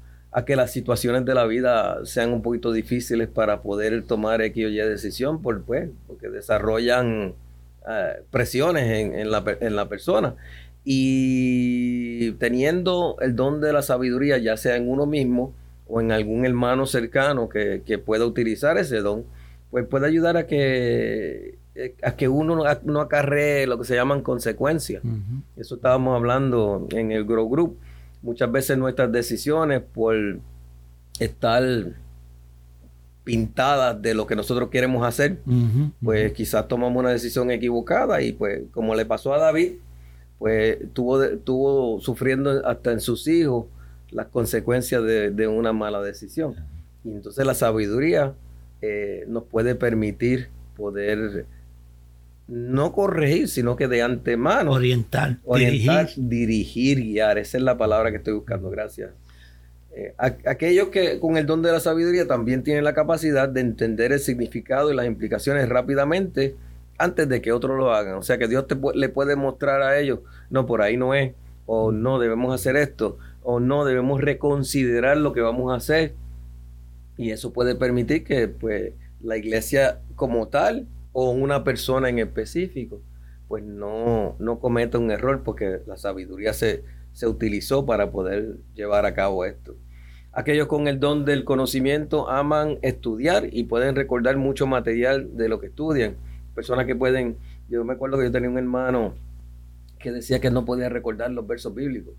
que 0.47 0.57
las 0.57 0.73
situaciones 0.73 1.25
de 1.25 1.35
la 1.35 1.45
vida 1.45 2.05
sean 2.05 2.33
un 2.33 2.43
poquito 2.43 2.73
difíciles 2.73 3.29
para 3.29 3.63
poder 3.63 4.03
tomar 4.05 4.43
X 4.43 4.67
o 4.67 4.69
Y 4.69 4.77
decisión, 4.77 5.43
por, 5.43 5.63
pues, 5.63 5.89
porque 6.07 6.29
desarrollan 6.29 7.35
eh, 7.89 8.23
presiones 8.31 9.15
en, 9.15 9.31
la, 9.31 9.43
en 9.61 9.77
la 9.77 9.89
persona. 9.89 10.37
Y 10.85 12.33
teniendo 12.33 13.17
el 13.21 13.37
don 13.37 13.61
de 13.61 13.73
la 13.73 13.83
sabiduría, 13.83 14.39
ya 14.39 14.57
sea 14.57 14.77
en 14.77 14.89
uno 14.89 15.07
mismo 15.07 15.53
o 15.87 16.01
en 16.01 16.13
algún 16.13 16.45
hermano 16.45 16.87
cercano 16.87 17.49
que, 17.49 18.03
pueda 18.05 18.25
utilizar 18.25 18.79
ese 18.79 19.01
don, 19.01 19.25
pues 19.71 19.87
puede 19.87 20.07
ayudar 20.07 20.37
a 20.37 20.47
que, 20.47 21.59
eh, 21.75 21.95
a 22.03 22.17
que 22.17 22.29
uno 22.29 22.65
no 22.85 23.01
acarree 23.01 23.67
lo 23.67 23.79
que 23.79 23.85
se 23.85 23.95
llaman 23.95 24.23
consecuencias. 24.23 25.03
Eso 25.57 25.75
estábamos 25.75 26.17
hablando 26.17 26.87
en 26.91 27.13
el 27.13 27.25
Grow 27.25 27.49
Group. 27.49 27.79
Muchas 28.23 28.51
veces 28.51 28.79
nuestras 28.79 29.11
decisiones 29.13 29.83
por 29.83 30.17
estar 31.19 31.63
pintadas 33.25 34.01
de 34.01 34.15
lo 34.15 34.27
que 34.27 34.35
nosotros 34.35 34.71
queremos 34.71 35.07
hacer, 35.07 35.39
pues 36.03 36.33
quizás 36.33 36.67
tomamos 36.69 36.99
una 36.99 37.11
decisión 37.11 37.51
equivocada 37.51 38.23
y 38.23 38.33
pues 38.33 38.63
como 38.73 38.95
le 38.95 39.07
pasó 39.07 39.35
a 39.35 39.39
David, 39.39 39.75
pues 40.41 40.79
tuvo, 40.95 41.29
tuvo 41.37 42.01
sufriendo 42.01 42.67
hasta 42.67 42.93
en 42.93 43.01
sus 43.01 43.29
hijos 43.29 43.67
las 44.11 44.27
consecuencias 44.29 45.05
de, 45.05 45.47
una 45.47 45.75
mala 45.75 46.01
decisión. 46.01 46.57
Y 47.05 47.11
entonces 47.11 47.45
la 47.45 47.53
sabiduría 47.53 48.33
eh, 48.81 49.25
nos 49.29 49.45
puede 49.45 49.75
permitir 49.75 50.49
poder 50.79 51.45
no 52.49 52.93
corregir, 52.93 53.49
sino 53.49 53.77
que 53.77 53.87
de 53.87 54.01
antemano 54.01 54.73
orientar, 54.73 55.37
orientar 55.45 56.09
dirigir. 56.17 57.03
guiar. 57.03 57.37
Esa 57.37 57.59
es 57.59 57.63
la 57.63 57.77
palabra 57.77 58.11
que 58.11 58.17
estoy 58.17 58.33
buscando. 58.33 58.71
Gracias. 58.71 59.11
Eh, 59.95 60.15
aquellos 60.17 60.89
que 60.89 61.21
con 61.21 61.37
el 61.37 61.45
don 61.45 61.61
de 61.61 61.71
la 61.71 61.81
sabiduría 61.81 62.27
también 62.27 62.63
tienen 62.63 62.85
la 62.85 62.95
capacidad 62.95 63.47
de 63.47 63.61
entender 63.61 64.11
el 64.13 64.21
significado 64.21 64.91
y 64.91 64.97
las 64.97 65.05
implicaciones 65.05 65.69
rápidamente 65.69 66.57
antes 67.01 67.29
de 67.29 67.41
que 67.41 67.53
otros 67.53 67.79
lo 67.79 67.93
hagan. 67.93 68.15
O 68.15 68.23
sea 68.23 68.39
que 68.39 68.47
Dios 68.47 68.67
te, 68.67 68.77
le 68.95 69.09
puede 69.09 69.35
mostrar 69.35 69.83
a 69.83 69.99
ellos, 69.99 70.21
no, 70.51 70.67
por 70.67 70.83
ahí 70.83 70.97
no 70.97 71.15
es, 71.15 71.33
o 71.67 71.93
no, 71.93 72.19
debemos 72.19 72.55
hacer 72.55 72.77
esto, 72.77 73.17
o 73.43 73.59
no, 73.59 73.85
debemos 73.85 74.21
reconsiderar 74.21 75.17
lo 75.17 75.33
que 75.33 75.41
vamos 75.41 75.73
a 75.73 75.77
hacer. 75.77 76.15
Y 77.17 77.31
eso 77.31 77.53
puede 77.53 77.75
permitir 77.75 78.25
que 78.25 78.49
pues, 78.49 78.93
la 79.23 79.37
iglesia 79.37 80.01
como 80.15 80.49
tal 80.49 80.87
o 81.13 81.31
una 81.31 81.65
persona 81.65 82.09
en 82.09 82.19
específico, 82.19 83.01
pues 83.49 83.65
no, 83.65 84.37
no 84.39 84.61
cometa 84.61 84.99
un 84.99 85.11
error 85.11 85.43
porque 85.43 85.81
la 85.87 85.97
sabiduría 85.97 86.53
se, 86.53 86.85
se 87.13 87.27
utilizó 87.27 87.87
para 87.87 88.11
poder 88.11 88.59
llevar 88.75 89.07
a 89.07 89.15
cabo 89.15 89.45
esto. 89.45 89.75
Aquellos 90.33 90.69
con 90.69 90.87
el 90.87 91.01
don 91.01 91.25
del 91.25 91.45
conocimiento 91.45 92.31
aman 92.31 92.79
estudiar 92.83 93.49
y 93.51 93.65
pueden 93.65 93.97
recordar 93.97 94.37
mucho 94.37 94.67
material 94.67 95.37
de 95.37 95.49
lo 95.49 95.59
que 95.59 95.67
estudian. 95.67 96.17
Personas 96.61 96.87
que 96.87 96.95
pueden, 96.95 97.37
yo 97.69 97.85
me 97.85 97.95
acuerdo 97.95 98.19
que 98.19 98.25
yo 98.25 98.33
tenía 98.33 98.51
un 98.51 98.59
hermano 98.59 99.15
que 99.99 100.13
decía 100.13 100.41
que 100.41 100.51
no 100.51 100.65
podía 100.65 100.89
recordar 100.89 101.31
los 101.31 101.47
versos 101.47 101.75
bíblicos. 101.75 102.15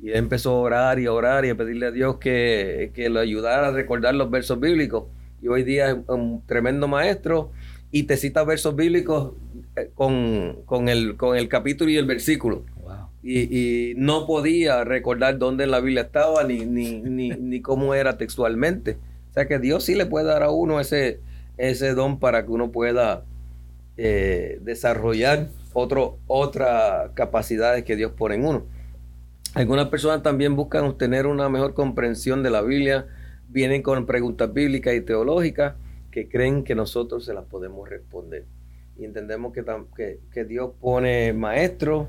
Y 0.00 0.10
él 0.10 0.16
empezó 0.16 0.50
a 0.50 0.60
orar 0.60 0.98
y 1.00 1.06
a 1.06 1.12
orar 1.12 1.44
y 1.44 1.50
a 1.50 1.56
pedirle 1.56 1.86
a 1.86 1.90
Dios 1.90 2.18
que, 2.18 2.92
que 2.94 3.08
lo 3.08 3.20
ayudara 3.20 3.68
a 3.68 3.70
recordar 3.72 4.14
los 4.14 4.30
versos 4.30 4.60
bíblicos. 4.60 5.04
Y 5.42 5.48
hoy 5.48 5.64
día 5.64 5.90
es 5.90 5.96
un 6.06 6.42
tremendo 6.46 6.86
maestro 6.86 7.50
y 7.90 8.04
te 8.04 8.16
cita 8.16 8.44
versos 8.44 8.76
bíblicos 8.76 9.32
eh, 9.76 9.90
con, 9.94 10.88
el, 10.88 11.16
con 11.16 11.36
el 11.36 11.48
capítulo 11.48 11.90
y 11.90 11.96
el 11.96 12.06
versículo 12.06 12.64
y, 13.22 13.92
no 13.96 14.26
podía 14.26 14.84
recordar 14.84 15.38
dónde 15.38 15.66
la 15.66 15.80
Biblia 15.80 16.02
estaba 16.02 16.44
ni, 16.44 16.64
ni, 16.64 17.00
ni, 17.30 17.60
cómo 17.60 17.94
era 17.94 18.16
textualmente. 18.16 18.96
O 19.30 19.32
sea 19.34 19.46
que 19.46 19.58
Dios 19.58 19.84
sí 19.84 19.94
le 19.94 20.06
puede 20.06 20.26
dar 20.26 20.42
a 20.42 20.50
uno 20.50 20.80
ese, 20.80 21.20
ese 21.56 21.94
don 21.94 22.18
para 22.18 22.44
que 22.44 22.50
uno 22.50 22.72
pueda 22.72 23.24
eh, 24.02 24.58
desarrollar 24.62 25.48
otro, 25.74 26.20
otras 26.26 27.10
capacidades 27.12 27.84
que 27.84 27.96
Dios 27.96 28.12
pone 28.12 28.36
en 28.36 28.46
uno. 28.46 28.64
Algunas 29.54 29.88
personas 29.88 30.22
también 30.22 30.56
buscan 30.56 30.84
obtener 30.84 31.26
una 31.26 31.50
mejor 31.50 31.74
comprensión 31.74 32.42
de 32.42 32.48
la 32.48 32.62
Biblia, 32.62 33.08
vienen 33.50 33.82
con 33.82 34.06
preguntas 34.06 34.50
bíblicas 34.54 34.94
y 34.94 35.02
teológicas 35.02 35.74
que 36.10 36.30
creen 36.30 36.64
que 36.64 36.74
nosotros 36.74 37.26
se 37.26 37.34
las 37.34 37.44
podemos 37.44 37.90
responder. 37.90 38.46
Y 38.96 39.04
entendemos 39.04 39.52
que, 39.52 39.62
que, 39.94 40.20
que 40.32 40.44
Dios 40.46 40.70
pone 40.80 41.34
maestros, 41.34 42.08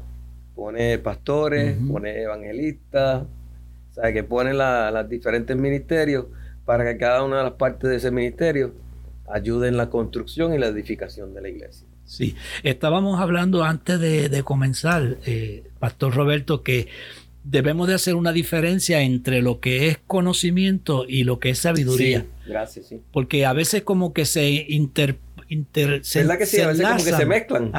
pone 0.56 0.98
pastores, 0.98 1.76
pone 1.92 2.22
evangelistas, 2.22 3.24
o 3.24 3.94
sea, 3.94 4.14
que 4.14 4.24
pone 4.24 4.54
los 4.54 5.10
diferentes 5.10 5.58
ministerios 5.58 6.28
para 6.64 6.86
que 6.86 6.98
cada 6.98 7.22
una 7.22 7.40
de 7.40 7.44
las 7.44 7.54
partes 7.54 7.90
de 7.90 7.98
ese 7.98 8.12
ministerio 8.12 8.72
ayude 9.32 9.68
en 9.68 9.78
la 9.78 9.90
construcción 9.90 10.54
y 10.54 10.58
la 10.58 10.68
edificación 10.68 11.34
de 11.34 11.42
la 11.42 11.50
iglesia. 11.50 11.88
Sí, 12.06 12.36
estábamos 12.64 13.20
hablando 13.20 13.64
antes 13.64 14.00
de, 14.00 14.44
comenzar, 14.44 15.18
eh, 15.26 15.64
Pastor 15.80 16.14
Roberto, 16.14 16.62
que 16.62 16.88
debemos 17.44 17.88
de 17.88 17.96
hacer 17.96 18.16
una 18.16 18.34
diferencia 18.34 19.02
entre 19.02 19.42
lo 19.42 19.60
que 19.60 19.88
es 19.88 20.00
conocimiento 20.08 21.06
y 21.08 21.24
lo 21.24 21.40
que 21.40 21.52
es 21.52 21.60
sabiduría. 21.60 22.22
Sí, 22.22 22.50
gracias, 22.50 22.88
sí. 22.88 23.02
Porque 23.12 23.46
a 23.46 23.54
veces 23.54 23.84
como 23.84 24.14
que 24.14 24.26
se 24.26 24.66
interpreta 24.70 25.32
es 25.52 26.26
la 26.26 26.38
que 26.38 26.46
sí, 26.46 26.62
a 26.62 26.68
veces 26.68 26.86
como 26.86 27.04
que 27.04 27.12
se 27.12 27.26
mezclan. 27.26 27.72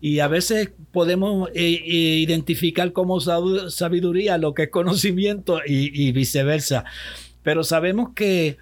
y 0.00 0.20
a 0.20 0.28
veces 0.28 0.70
podemos 0.90 1.50
eh, 1.50 1.54
eh, 1.54 2.18
identificar 2.18 2.92
como 2.92 3.20
sabiduría 3.20 4.38
lo 4.38 4.54
que 4.54 4.64
es 4.64 4.68
conocimiento 4.70 5.60
y, 5.66 6.12
viceversa. 6.12 6.84
Pero 7.42 7.62
sabemos 7.62 8.10
que, 8.14 8.56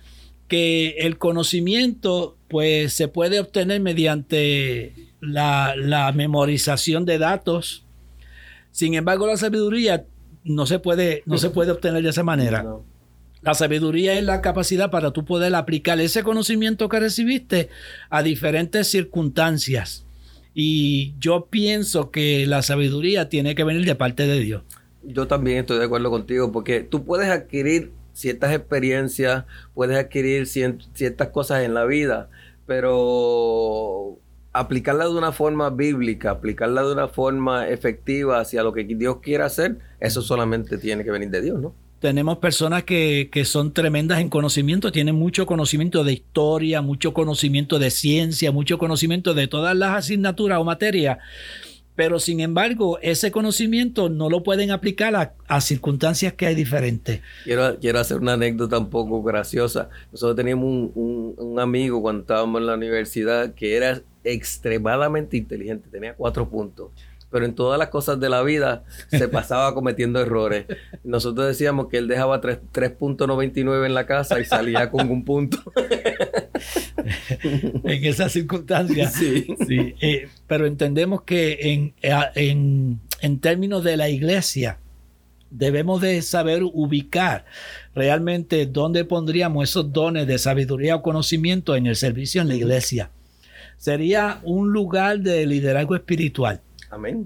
que, 0.48 0.96
el 0.98 1.18
conocimiento 1.18 2.36
pues 2.48 2.92
se 2.92 3.08
puede 3.08 3.40
obtener 3.40 3.80
mediante 3.80 4.94
la, 5.20 6.12
memorización 6.14 7.04
de 7.04 7.18
datos. 7.18 7.84
Sin 8.70 8.94
embargo, 8.94 9.26
la 9.26 9.36
sabiduría 9.36 10.04
no 10.44 10.66
se 10.66 10.78
puede, 10.78 11.22
no 11.26 11.38
se 11.38 11.50
puede 11.50 11.70
obtener 11.70 12.02
de 12.02 12.10
esa 12.10 12.22
manera. 12.22 12.64
La 13.42 13.54
sabiduría 13.54 14.18
es 14.18 14.24
la 14.24 14.40
capacidad 14.40 14.90
para 14.90 15.10
tú 15.10 15.24
poder 15.24 15.54
aplicar 15.54 16.00
ese 16.00 16.22
conocimiento 16.22 16.88
que 16.88 17.00
recibiste 17.00 17.70
a 18.08 18.22
diferentes 18.22 18.88
circunstancias. 18.88 20.04
Y 20.54 21.14
yo 21.18 21.46
pienso 21.50 22.10
que 22.10 22.46
la 22.46 22.62
sabiduría 22.62 23.28
tiene 23.28 23.54
que 23.54 23.64
venir 23.64 23.84
de 23.84 23.94
parte 23.94 24.26
de 24.26 24.38
Dios. 24.38 24.62
Yo 25.02 25.26
también 25.26 25.58
estoy 25.58 25.78
de 25.78 25.86
acuerdo 25.86 26.10
contigo, 26.10 26.52
porque 26.52 26.80
tú 26.80 27.04
puedes 27.04 27.28
adquirir 27.28 27.90
ciertas 28.12 28.52
experiencias, 28.54 29.44
puedes 29.74 29.96
adquirir 29.96 30.46
ciertas 30.46 31.28
cosas 31.28 31.62
en 31.62 31.74
la 31.74 31.84
vida, 31.84 32.28
pero 32.66 34.18
aplicarla 34.52 35.04
de 35.04 35.14
una 35.14 35.32
forma 35.32 35.70
bíblica, 35.70 36.30
aplicarla 36.30 36.82
de 36.82 36.92
una 36.92 37.08
forma 37.08 37.68
efectiva 37.68 38.40
hacia 38.40 38.62
lo 38.62 38.72
que 38.72 38.84
Dios 38.84 39.18
quiere 39.22 39.44
hacer, 39.44 39.78
eso 40.00 40.22
solamente 40.22 40.78
tiene 40.78 41.04
que 41.04 41.10
venir 41.10 41.30
de 41.30 41.40
Dios, 41.40 41.60
¿no? 41.60 41.74
tenemos 42.02 42.38
personas 42.38 42.82
que, 42.82 43.30
son 43.44 43.72
tremendas 43.72 44.18
en 44.18 44.28
conocimiento, 44.28 44.90
tienen 44.90 45.14
mucho 45.14 45.46
conocimiento 45.46 46.02
de 46.02 46.12
historia, 46.12 46.82
mucho 46.82 47.14
conocimiento 47.14 47.78
de 47.78 47.92
ciencia, 47.92 48.50
mucho 48.50 48.76
conocimiento 48.76 49.34
de 49.34 49.46
todas 49.46 49.76
las 49.76 49.96
asignaturas 49.96 50.58
o 50.58 50.64
materias, 50.64 51.18
pero 51.94 52.18
sin 52.18 52.40
embargo 52.40 52.98
ese 53.02 53.30
conocimiento 53.30 54.08
no 54.08 54.30
lo 54.30 54.42
pueden 54.42 54.70
aplicar 54.70 55.34
a, 55.48 55.60
circunstancias 55.60 56.32
que 56.32 56.46
hay 56.46 56.54
diferentes. 56.54 57.20
Quiero, 57.44 57.78
quiero 57.78 57.98
hacer 57.98 58.18
una 58.18 58.34
anécdota 58.34 58.78
un 58.78 58.90
poco 58.90 59.22
graciosa. 59.22 59.90
Nosotros 60.10 60.36
teníamos 60.36 60.90
un, 60.94 61.34
un 61.36 61.60
amigo 61.60 62.00
cuando 62.00 62.22
estábamos 62.22 62.60
en 62.60 62.66
la 62.66 62.74
universidad 62.74 63.54
que 63.54 63.76
era 63.76 64.00
extremadamente 64.24 65.36
inteligente, 65.36 65.88
tenía 65.90 66.14
cuatro 66.14 66.48
puntos 66.48 66.90
pero 67.32 67.46
en 67.46 67.54
todas 67.54 67.78
las 67.78 67.88
cosas 67.88 68.20
de 68.20 68.28
la 68.28 68.42
vida 68.42 68.84
se 69.08 69.26
pasaba 69.28 69.74
cometiendo 69.74 70.20
errores. 70.20 70.66
Nosotros 71.02 71.46
decíamos 71.48 71.88
que 71.88 71.96
él 71.96 72.06
dejaba 72.06 72.40
3.99 72.40 73.86
en 73.86 73.94
la 73.94 74.06
casa 74.06 74.38
y 74.38 74.44
salía 74.44 74.90
con 74.90 75.10
un 75.10 75.24
punto. 75.24 75.58
en 77.42 78.04
esas 78.04 78.32
circunstancias. 78.32 79.14
Sí. 79.14 79.46
sí. 79.66 79.94
Eh, 80.00 80.28
pero 80.46 80.66
entendemos 80.66 81.22
que 81.22 81.58
en, 81.72 81.94
en, 82.02 83.00
en 83.20 83.40
términos 83.40 83.84
de 83.84 83.96
la 83.96 84.08
iglesia, 84.08 84.78
debemos 85.50 86.00
de 86.00 86.22
saber 86.22 86.62
ubicar 86.62 87.44
realmente 87.94 88.66
dónde 88.66 89.04
pondríamos 89.04 89.68
esos 89.68 89.92
dones 89.92 90.26
de 90.26 90.38
sabiduría 90.38 90.96
o 90.96 91.02
conocimiento 91.02 91.76
en 91.76 91.86
el 91.86 91.96
servicio 91.96 92.40
en 92.40 92.48
la 92.48 92.54
iglesia. 92.54 93.10
Sería 93.76 94.40
un 94.44 94.72
lugar 94.72 95.20
de 95.20 95.44
liderazgo 95.44 95.94
espiritual 95.94 96.62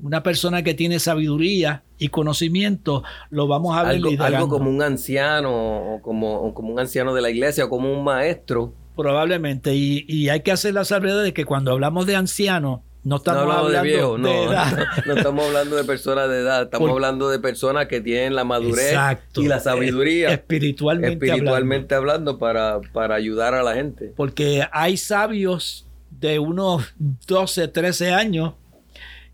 una 0.02 0.22
persona 0.22 0.62
que 0.62 0.74
tiene 0.74 0.98
sabiduría 0.98 1.82
y 1.98 2.08
conocimiento, 2.08 3.02
lo 3.30 3.48
vamos 3.48 3.76
a 3.76 3.82
ver 3.82 3.96
algo, 3.96 4.10
algo 4.22 4.48
como 4.48 4.70
un 4.70 4.82
anciano, 4.82 5.94
o 5.94 6.02
como, 6.02 6.54
como 6.54 6.72
un 6.72 6.78
anciano 6.78 7.14
de 7.14 7.22
la 7.22 7.30
iglesia, 7.30 7.64
o 7.64 7.68
como 7.68 7.92
un 7.92 8.04
maestro. 8.04 8.72
Probablemente. 8.96 9.74
Y, 9.74 10.28
hay 10.28 10.40
que 10.40 10.52
hacer 10.52 10.74
la 10.74 10.84
salvedad 10.84 11.22
de 11.22 11.32
que 11.32 11.44
cuando 11.44 11.72
hablamos 11.72 12.06
de 12.06 12.16
anciano, 12.16 12.82
no 13.04 13.16
estamos 13.16 13.42
hablando 13.42 13.68
de, 13.68 13.82
viejo, 13.82 14.18
no, 14.18 14.28
edad. 14.28 14.88
No, 15.06 15.14
estamos 15.14 15.46
hablando 15.46 15.76
de 15.76 15.84
personas 15.84 16.28
de 16.28 16.40
edad, 16.40 16.62
estamos 16.62 16.90
hablando 16.90 17.28
de 17.28 17.38
personas 17.38 17.86
que 17.86 18.00
tienen 18.00 18.34
la 18.34 18.42
madurez 18.42 18.96
y 19.36 19.46
la 19.46 19.60
sabiduría. 19.60 20.32
Espiritualmente, 20.32 21.26
espiritualmente 21.26 21.94
hablando, 21.94 22.38
para, 22.38 22.80
para 22.92 23.14
ayudar 23.14 23.54
a 23.54 23.62
la 23.62 23.74
gente. 23.74 24.12
Porque 24.16 24.66
hay 24.72 24.96
sabios 24.96 25.86
de 26.10 26.40
unos 26.40 26.94
12, 26.98 27.68
13 27.68 28.12
años 28.12 28.54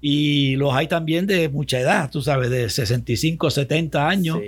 y 0.04 0.56
los 0.56 0.74
hay 0.74 0.88
también 0.88 1.28
de 1.28 1.48
mucha 1.48 1.78
edad, 1.78 2.10
tú 2.10 2.22
sabes, 2.22 2.50
de 2.50 2.68
65, 2.68 3.50
70 3.50 4.08
años. 4.08 4.40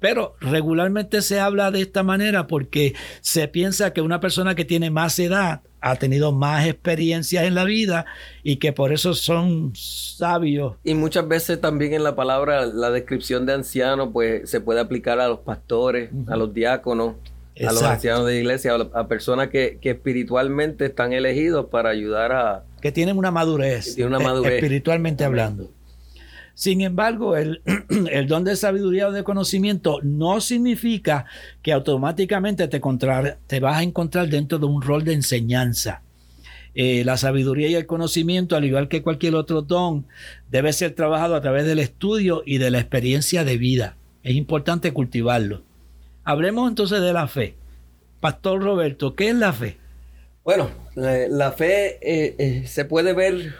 Pero 0.00 0.34
regularmente 0.40 1.22
se 1.22 1.38
habla 1.38 1.70
de 1.70 1.82
esta 1.82 2.02
manera 2.02 2.46
porque 2.46 2.94
se 3.20 3.48
piensa 3.48 3.92
que 3.92 4.00
una 4.00 4.20
persona 4.20 4.54
que 4.54 4.64
tiene 4.64 4.90
más 4.90 5.18
edad 5.18 5.60
ha 5.82 5.96
tenido 5.96 6.32
más 6.32 6.66
experiencias 6.66 7.44
en 7.44 7.54
la 7.54 7.64
vida 7.64 8.06
y 8.42 8.56
que 8.56 8.72
por 8.72 8.92
eso 8.92 9.14
son 9.14 9.72
sabios. 9.74 10.76
Y 10.84 10.94
muchas 10.94 11.26
veces 11.28 11.60
también 11.60 11.94
en 11.94 12.04
la 12.04 12.16
palabra, 12.16 12.66
la 12.66 12.90
descripción 12.90 13.46
de 13.46 13.54
anciano, 13.54 14.12
pues 14.12 14.50
se 14.50 14.60
puede 14.60 14.80
aplicar 14.80 15.20
a 15.20 15.28
los 15.28 15.40
pastores, 15.40 16.10
a 16.28 16.36
los 16.36 16.52
diáconos 16.52 17.14
a 17.66 17.72
los 17.72 17.82
ancianos 17.82 18.26
de 18.26 18.38
iglesia, 18.38 18.74
a, 18.74 19.06
personas 19.08 19.48
que, 19.48 19.78
espiritualmente 19.82 20.86
están 20.86 21.12
elegidos 21.12 21.66
para 21.66 21.90
ayudar 21.90 22.32
a... 22.32 22.64
Que 22.80 22.92
tienen 22.92 23.18
una 23.18 23.30
madurez, 23.30 23.96
una 23.98 24.18
eh, 24.18 24.24
madurez. 24.24 24.54
espiritualmente 24.54 25.24
hablando. 25.24 25.70
Sin 26.60 26.82
embargo, 26.82 27.36
el, 27.38 27.62
don 28.28 28.44
de 28.44 28.54
sabiduría 28.54 29.08
o 29.08 29.12
de 29.12 29.24
conocimiento 29.24 30.00
no 30.02 30.42
significa 30.42 31.24
que 31.62 31.72
automáticamente 31.72 32.68
te, 32.68 33.60
vas 33.60 33.78
a 33.78 33.82
encontrar 33.82 34.28
dentro 34.28 34.58
de 34.58 34.66
un 34.66 34.82
rol 34.82 35.02
de 35.02 35.14
enseñanza. 35.14 36.02
Eh, 36.74 37.02
la 37.06 37.16
sabiduría 37.16 37.68
y 37.68 37.76
el 37.76 37.86
conocimiento, 37.86 38.56
al 38.56 38.66
igual 38.66 38.88
que 38.88 39.00
cualquier 39.00 39.36
otro 39.36 39.62
don, 39.62 40.04
debe 40.50 40.74
ser 40.74 40.94
trabajado 40.94 41.34
a 41.34 41.40
través 41.40 41.64
del 41.64 41.78
estudio 41.78 42.42
y 42.44 42.58
de 42.58 42.70
la 42.70 42.78
experiencia 42.78 43.42
de 43.42 43.56
vida. 43.56 43.96
Es 44.22 44.34
importante 44.34 44.92
cultivarlo. 44.92 45.62
Hablemos 46.24 46.68
entonces 46.68 47.00
de 47.00 47.14
la 47.14 47.26
fe. 47.26 47.54
Pastor 48.20 48.62
Roberto, 48.62 49.14
¿qué 49.14 49.30
es 49.30 49.34
la 49.34 49.54
fe? 49.54 49.78
Bueno, 50.44 50.70
la, 50.94 51.52
fe 51.52 51.96
eh, 52.02 52.34
eh, 52.38 52.66
se 52.66 52.84
puede 52.84 53.14
ver 53.14 53.54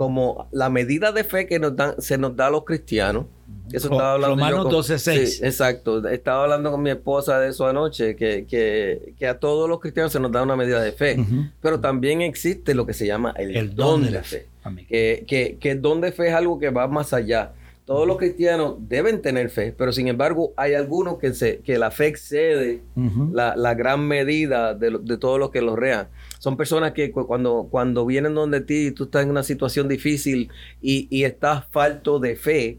como 0.00 0.48
la 0.50 0.70
medida 0.70 1.12
de 1.12 1.24
fe 1.24 1.46
que 1.46 1.58
nos 1.58 1.76
dan, 1.76 2.00
se 2.00 2.16
nos 2.16 2.34
da 2.34 2.46
a 2.46 2.50
los 2.50 2.64
cristianos. 2.64 3.26
Eso 3.70 3.88
estaba 3.92 4.14
hablando 4.14 4.34
Romanos 4.34 4.88
12.6. 4.88 5.44
exacto. 5.44 6.08
Estaba 6.08 6.44
hablando 6.44 6.70
con 6.70 6.82
mi 6.82 6.88
esposa 6.88 7.38
de 7.38 7.50
eso 7.50 7.66
anoche, 7.66 8.16
que, 8.16 8.46
que, 8.48 9.28
a 9.28 9.38
todos 9.38 9.68
los 9.68 9.78
cristianos 9.78 10.10
se 10.10 10.18
nos 10.18 10.32
da 10.32 10.42
una 10.42 10.56
medida 10.56 10.80
de 10.80 10.92
fe. 10.92 11.22
Pero 11.60 11.80
también 11.80 12.22
existe 12.22 12.74
lo 12.74 12.86
que 12.86 12.94
se 12.94 13.06
llama 13.06 13.34
el, 13.36 13.74
don, 13.74 14.02
de 14.02 14.10
la 14.12 14.22
fe. 14.22 14.46
Que, 14.88 15.26
que, 15.28 15.58
que 15.60 15.72
el 15.72 15.82
don 15.82 16.00
de 16.00 16.12
fe 16.12 16.28
es 16.28 16.34
algo 16.34 16.58
que 16.58 16.70
va 16.70 16.88
más 16.88 17.12
allá. 17.12 17.52
Todos 17.84 18.06
los 18.06 18.16
cristianos 18.16 18.76
deben 18.78 19.20
tener 19.20 19.50
fe, 19.50 19.74
pero 19.76 19.92
sin 19.92 20.08
embargo 20.08 20.54
hay 20.56 20.72
algunos 20.72 21.18
que, 21.18 21.34
se, 21.34 21.58
que 21.58 21.76
la 21.76 21.90
fe 21.90 22.06
excede 22.06 22.80
la, 23.34 23.54
la, 23.54 23.74
gran 23.74 24.08
medida 24.08 24.72
de, 24.72 24.98
de 25.02 25.18
todos 25.18 25.38
los 25.38 25.50
que 25.50 25.60
los 25.60 25.78
rean 25.78 26.08
son 26.40 26.56
personas 26.56 26.92
que 26.92 27.12
cuando, 27.12 27.68
cuando 27.70 28.06
vienen 28.06 28.34
donde 28.34 28.62
ti 28.62 28.86
y 28.86 28.90
tú 28.92 29.04
estás 29.04 29.24
en 29.24 29.30
una 29.30 29.42
situación 29.42 29.88
difícil 29.88 30.50
y, 30.80 31.06
y 31.10 31.24
estás 31.24 31.66
falto 31.70 32.18
de 32.18 32.34
fe, 32.34 32.78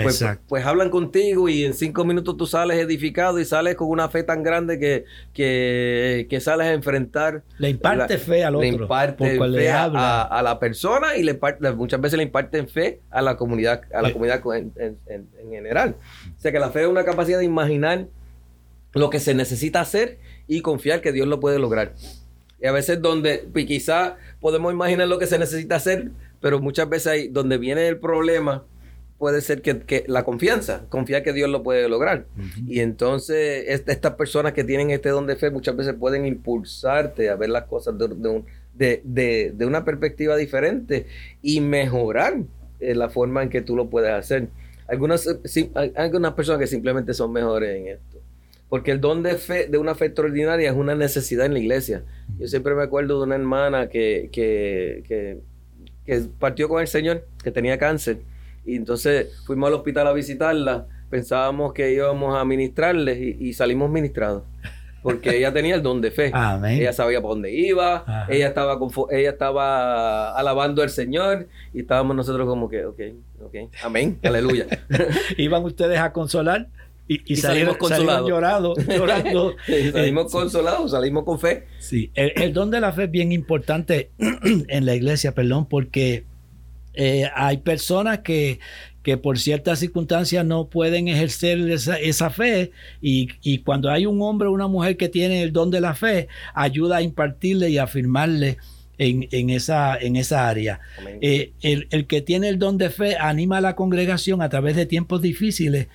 pues, 0.00 0.24
pues, 0.46 0.64
hablan 0.64 0.90
contigo 0.90 1.48
y 1.48 1.64
en 1.64 1.74
cinco 1.74 2.04
minutos 2.04 2.36
tú 2.36 2.46
sales 2.46 2.78
edificado 2.78 3.40
y 3.40 3.44
sales 3.44 3.74
con 3.74 3.88
una 3.88 4.08
fe 4.08 4.22
tan 4.22 4.44
grande 4.44 4.78
que, 4.78 5.04
que, 5.32 6.40
sales 6.40 6.68
a 6.68 6.72
enfrentar. 6.72 7.42
Le 7.58 7.70
imparte 7.70 8.16
fe 8.16 8.44
al 8.44 8.54
otro. 8.54 8.68
Le 8.68 8.74
imparte 8.76 9.38
fe 9.38 9.70
a, 9.72 10.40
la 10.44 10.60
persona 10.60 11.16
y 11.16 11.24
le 11.24 11.36
muchas 11.74 12.00
veces 12.00 12.16
le 12.16 12.22
imparten 12.22 12.68
fe 12.68 13.00
a 13.10 13.22
la 13.22 13.36
comunidad, 13.36 13.82
a 13.92 14.02
la 14.02 14.12
comunidad 14.12 14.40
en, 14.54 14.72
en 15.08 15.50
general. 15.50 15.96
O 16.38 16.40
sea 16.40 16.52
que 16.52 16.60
la 16.60 16.70
fe 16.70 16.82
es 16.82 16.88
una 16.88 17.04
capacidad 17.04 17.40
de 17.40 17.44
imaginar 17.44 18.06
lo 18.92 19.10
que 19.10 19.18
se 19.18 19.34
necesita 19.34 19.80
hacer 19.80 20.20
y 20.46 20.60
confiar 20.60 21.00
que 21.00 21.10
Dios 21.10 21.26
lo 21.26 21.40
puede 21.40 21.58
lograr. 21.58 21.94
Y 22.60 22.66
a 22.66 22.72
veces 22.72 23.00
donde 23.02 23.46
pues, 23.52 23.66
quizá 23.66 24.16
podemos 24.40 24.72
imaginar 24.72 25.08
lo 25.08 25.18
que 25.18 25.26
se 25.26 25.38
necesita 25.38 25.76
hacer, 25.76 26.10
pero 26.40 26.60
muchas 26.60 26.88
veces 26.88 27.06
ahí 27.06 27.28
donde 27.28 27.58
viene 27.58 27.88
el 27.88 27.98
problema 27.98 28.64
puede 29.18 29.40
ser 29.40 29.62
que, 29.62 30.04
la 30.06 30.24
confianza, 30.24 30.84
confiar 30.88 31.22
que 31.22 31.32
Dios 31.32 31.48
lo 31.48 31.62
puede 31.62 31.88
lograr. 31.88 32.26
Y 32.66 32.80
entonces 32.80 33.64
estas 33.66 34.14
personas 34.14 34.52
que 34.52 34.64
tienen 34.64 34.90
este 34.90 35.08
don 35.08 35.26
de 35.26 35.36
fe 35.36 35.50
muchas 35.50 35.76
veces 35.76 35.94
pueden 35.94 36.26
impulsarte 36.26 37.30
a 37.30 37.36
ver 37.36 37.50
las 37.50 37.64
cosas 37.64 37.94
de, 37.96 39.64
una 39.66 39.84
perspectiva 39.84 40.36
diferente 40.36 41.06
y 41.40 41.60
mejorar 41.60 42.42
eh, 42.80 42.94
la 42.94 43.08
forma 43.08 43.42
en 43.42 43.48
que 43.48 43.62
tú 43.62 43.76
lo 43.76 43.88
puedes 43.88 44.10
hacer. 44.10 44.48
Algunas, 44.88 45.26
hay 45.74 45.92
algunas 45.96 46.34
personas 46.34 46.60
que 46.60 46.66
simplemente 46.66 47.14
son 47.14 47.32
mejores 47.32 47.76
en 47.76 47.88
esto. 47.88 48.13
Porque 48.74 48.90
el 48.90 49.00
don 49.00 49.22
de 49.22 49.36
fe, 49.36 49.68
de 49.68 49.78
una 49.78 49.94
fe 49.94 50.06
extraordinaria 50.06 50.68
es 50.68 50.76
una 50.76 50.96
necesidad 50.96 51.46
en 51.46 51.52
la 51.52 51.60
iglesia. 51.60 52.02
Yo 52.40 52.48
siempre 52.48 52.74
me 52.74 52.82
acuerdo 52.82 53.18
de 53.18 53.24
una 53.26 53.36
hermana 53.36 53.88
que, 53.88 54.30
que, 54.32 55.38
partió 56.40 56.68
con 56.68 56.80
el 56.80 56.88
Señor, 56.88 57.24
que 57.44 57.52
tenía 57.52 57.78
cáncer. 57.78 58.18
Y 58.66 58.74
entonces 58.74 59.28
fuimos 59.46 59.68
al 59.68 59.74
hospital 59.74 60.08
a 60.08 60.12
visitarla. 60.12 60.88
Pensábamos 61.08 61.72
que 61.72 61.92
íbamos 61.92 62.36
a 62.36 62.44
ministrarle 62.44 63.36
y, 63.38 63.52
salimos 63.52 63.92
ministrados 63.92 64.42
porque 65.04 65.36
ella 65.36 65.52
tenía 65.52 65.76
el 65.76 65.82
don 65.84 66.00
de 66.00 66.10
fe. 66.10 66.32
Ella 66.66 66.92
sabía 66.92 67.22
por 67.22 67.30
dónde 67.30 67.52
iba, 67.52 68.26
ella 68.28 68.48
estaba 68.48 68.76
ella 69.12 69.30
estaba 69.30 70.36
alabando 70.36 70.82
al 70.82 70.90
Señor 70.90 71.46
y 71.72 71.82
estábamos 71.82 72.16
nosotros 72.16 72.48
como 72.48 72.68
que, 72.68 72.86
ok, 72.86 73.00
ok, 73.40 73.54
amén, 73.84 74.18
aleluya. 74.24 74.66
¿Iban 75.36 75.62
ustedes 75.62 76.00
a 76.00 76.12
consolar? 76.12 76.66
Y, 77.06 77.36
salimos, 77.36 77.76
consolados. 77.76 78.26
llorando. 78.88 79.54
salimos 79.92 80.32
consolados, 80.32 80.90
salimos 80.92 81.24
con 81.24 81.38
fe. 81.38 81.66
Sí, 81.78 82.10
el, 82.14 82.54
don 82.54 82.70
de 82.70 82.80
la 82.80 82.92
fe 82.92 83.04
es 83.04 83.10
bien 83.10 83.30
importante 83.30 84.10
en 84.18 84.86
la 84.86 84.94
iglesia, 84.94 85.34
perdón, 85.34 85.66
porque 85.68 86.24
eh, 86.94 87.28
hay 87.34 87.58
personas 87.58 88.20
que, 88.20 88.58
que 89.02 89.18
por 89.18 89.38
ciertas 89.38 89.80
circunstancias 89.80 90.46
no 90.46 90.68
pueden 90.68 91.08
ejercer 91.08 91.58
esa, 91.70 92.30
fe 92.30 92.72
y, 93.02 93.58
cuando 93.58 93.90
hay 93.90 94.06
un 94.06 94.22
hombre 94.22 94.48
o 94.48 94.52
una 94.52 94.66
mujer 94.66 94.96
que 94.96 95.10
tiene 95.10 95.42
el 95.42 95.52
don 95.52 95.70
de 95.70 95.82
la 95.82 95.94
fe, 95.94 96.28
ayuda 96.54 96.96
a 96.96 97.02
impartirle 97.02 97.68
y 97.68 97.76
afirmarle 97.76 98.56
en, 98.96 99.28
en, 99.30 99.50
esa, 99.50 99.98
en 99.98 100.16
esa 100.16 100.48
área. 100.48 100.80
Eh, 101.20 101.52
el, 101.60 101.86
el, 101.90 102.06
que 102.06 102.22
tiene 102.22 102.48
el 102.48 102.58
don 102.58 102.78
de 102.78 102.88
fe 102.88 103.16
anima 103.18 103.58
a 103.58 103.60
la 103.60 103.76
congregación 103.76 104.40
a 104.40 104.48
través 104.48 104.74
de 104.74 104.86
tiempos 104.86 105.20
difíciles 105.20 105.88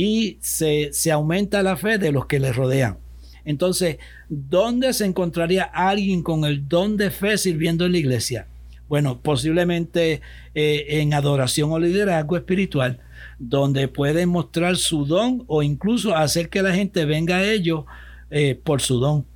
y 0.00 0.38
se, 0.40 0.92
aumenta 1.10 1.60
la 1.64 1.76
fe 1.76 1.98
de 1.98 2.12
los 2.12 2.26
que 2.26 2.38
le 2.38 2.52
rodean. 2.52 2.98
Entonces, 3.44 3.98
¿dónde 4.28 4.92
se 4.92 5.04
encontraría 5.04 5.64
alguien 5.64 6.22
con 6.22 6.44
el 6.44 6.68
don 6.68 6.96
de 6.96 7.10
fe 7.10 7.36
sirviendo 7.36 7.84
en 7.84 7.90
la 7.90 7.98
iglesia? 7.98 8.46
Bueno, 8.88 9.18
posiblemente 9.20 10.20
eh, 10.54 10.86
en 10.88 11.14
adoración 11.14 11.72
o 11.72 11.80
liderazgo 11.80 12.36
espiritual, 12.36 13.00
donde 13.40 13.88
puede 13.88 14.24
mostrar 14.26 14.76
su 14.76 15.04
don 15.04 15.42
o 15.48 15.64
incluso 15.64 16.14
hacer 16.14 16.48
que 16.48 16.62
la 16.62 16.72
gente 16.72 17.04
venga 17.04 17.38
a 17.38 17.50
ellos 17.50 17.84
eh, 18.30 18.54
por 18.54 18.80
su 18.80 19.00
don. 19.00 19.26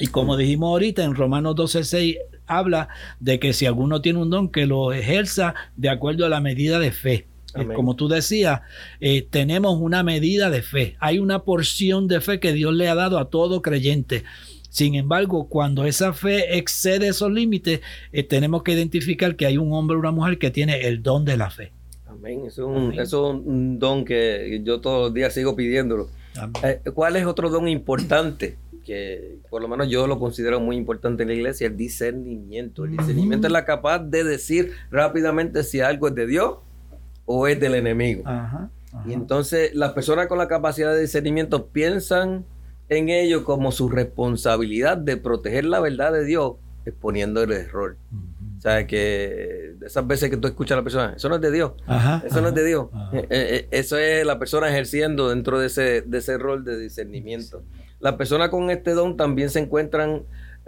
Y 0.00 0.08
como 0.08 0.36
dijimos 0.36 0.70
ahorita 0.70 1.04
en 1.04 1.14
Romanos 1.14 1.54
12:6 1.54 2.18
habla 2.48 2.88
de 3.20 3.38
que 3.38 3.52
si 3.52 3.66
alguno 3.66 4.00
tiene 4.00 4.18
un 4.18 4.30
don, 4.30 4.48
que 4.48 4.66
lo 4.66 4.92
ejerza 4.92 5.54
de 5.76 5.90
acuerdo 5.90 6.26
a 6.26 6.28
la 6.28 6.40
medida 6.40 6.80
de 6.80 6.90
fe. 6.90 7.28
Eh, 7.54 7.66
como 7.74 7.96
tú 7.96 8.08
decías, 8.08 8.60
eh, 9.00 9.26
tenemos 9.28 9.78
una 9.80 10.02
medida 10.02 10.50
de 10.50 10.62
fe. 10.62 10.96
Hay 11.00 11.18
una 11.18 11.40
porción 11.40 12.08
de 12.08 12.20
fe 12.20 12.40
que 12.40 12.52
Dios 12.52 12.72
le 12.74 12.88
ha 12.88 12.94
dado 12.94 13.18
a 13.18 13.28
todo 13.28 13.62
creyente. 13.62 14.24
Sin 14.70 14.94
embargo, 14.94 15.48
cuando 15.48 15.84
esa 15.84 16.14
fe 16.14 16.56
excede 16.56 17.08
esos 17.08 17.30
límites, 17.30 17.80
eh, 18.12 18.22
tenemos 18.22 18.62
que 18.62 18.72
identificar 18.72 19.36
que 19.36 19.44
hay 19.44 19.58
un 19.58 19.72
hombre 19.72 19.96
o 19.96 20.00
una 20.00 20.12
mujer 20.12 20.38
que 20.38 20.50
tiene 20.50 20.86
el 20.86 21.02
don 21.02 21.24
de 21.24 21.36
la 21.36 21.50
fe. 21.50 21.72
Amén. 22.06 22.44
Eso 22.46 22.74
es 22.92 23.12
un, 23.12 23.78
don 23.78 24.04
que 24.04 24.62
yo 24.64 24.80
todos 24.80 25.08
los 25.08 25.14
días 25.14 25.34
sigo 25.34 25.54
pidiéndolo. 25.54 26.08
¿Cuál 26.94 27.16
es 27.16 27.26
otro 27.26 27.50
don 27.50 27.68
importante? 27.68 28.56
que 28.82 29.38
por 29.48 29.62
lo 29.62 29.68
menos 29.68 29.88
yo 29.88 30.08
lo 30.08 30.18
considero 30.18 30.58
muy 30.58 30.74
importante 30.74 31.22
en 31.22 31.28
la 31.28 31.36
iglesia, 31.36 31.68
el 31.68 31.76
discernimiento. 31.76 32.84
El 32.84 32.96
discernimiento 32.96 33.46
es 33.46 33.52
la 33.52 33.64
capaz 33.64 34.00
de 34.00 34.24
decir 34.24 34.72
rápidamente 34.90 35.62
si 35.62 35.78
algo 35.78 36.08
es 36.08 36.16
de 36.16 36.26
Dios 36.26 36.56
o 37.26 37.46
es 37.46 37.58
del 37.60 37.74
enemigo. 37.74 38.24
Y 39.06 39.12
entonces 39.12 39.74
las 39.74 39.92
personas 39.92 40.26
con 40.26 40.38
la 40.38 40.48
capacidad 40.48 40.92
de 40.92 41.00
discernimiento 41.00 41.66
piensan 41.68 42.44
en 42.88 43.08
ello 43.08 43.44
como 43.44 43.72
su 43.72 43.88
responsabilidad 43.88 44.98
de 44.98 45.16
proteger 45.16 45.64
la 45.64 45.80
verdad 45.80 46.12
de 46.12 46.24
Dios 46.24 46.54
exponiendo 46.84 47.42
el 47.42 47.52
error. 47.52 47.96
O 48.58 48.60
sea, 48.60 48.86
que 48.86 49.74
esas 49.84 50.06
veces 50.06 50.30
que 50.30 50.36
tú 50.36 50.46
escuchas 50.46 50.76
a 50.76 50.80
la 50.80 50.84
persona, 50.84 51.14
eso 51.16 51.28
no 51.28 51.36
es 51.36 51.40
de 51.40 51.50
Dios, 51.50 51.72
eso 52.24 52.40
no 52.40 52.48
es 52.48 52.54
de 52.54 52.64
Dios. 52.64 52.86
Eh, 53.12 53.18
eh, 53.18 53.26
eh, 53.30 53.68
eso 53.70 53.98
es 53.98 54.24
la 54.24 54.38
persona 54.38 54.68
ejerciendo 54.68 55.30
dentro 55.30 55.58
de 55.58 55.66
ese, 55.66 56.02
de 56.02 56.18
ese 56.18 56.38
rol 56.38 56.64
de 56.64 56.78
discernimiento. 56.78 57.62
Las 57.98 58.14
personas 58.14 58.50
con 58.50 58.70
este 58.70 58.92
don 58.92 59.16
también 59.16 59.50
se 59.50 59.60
encuentran 59.60 60.22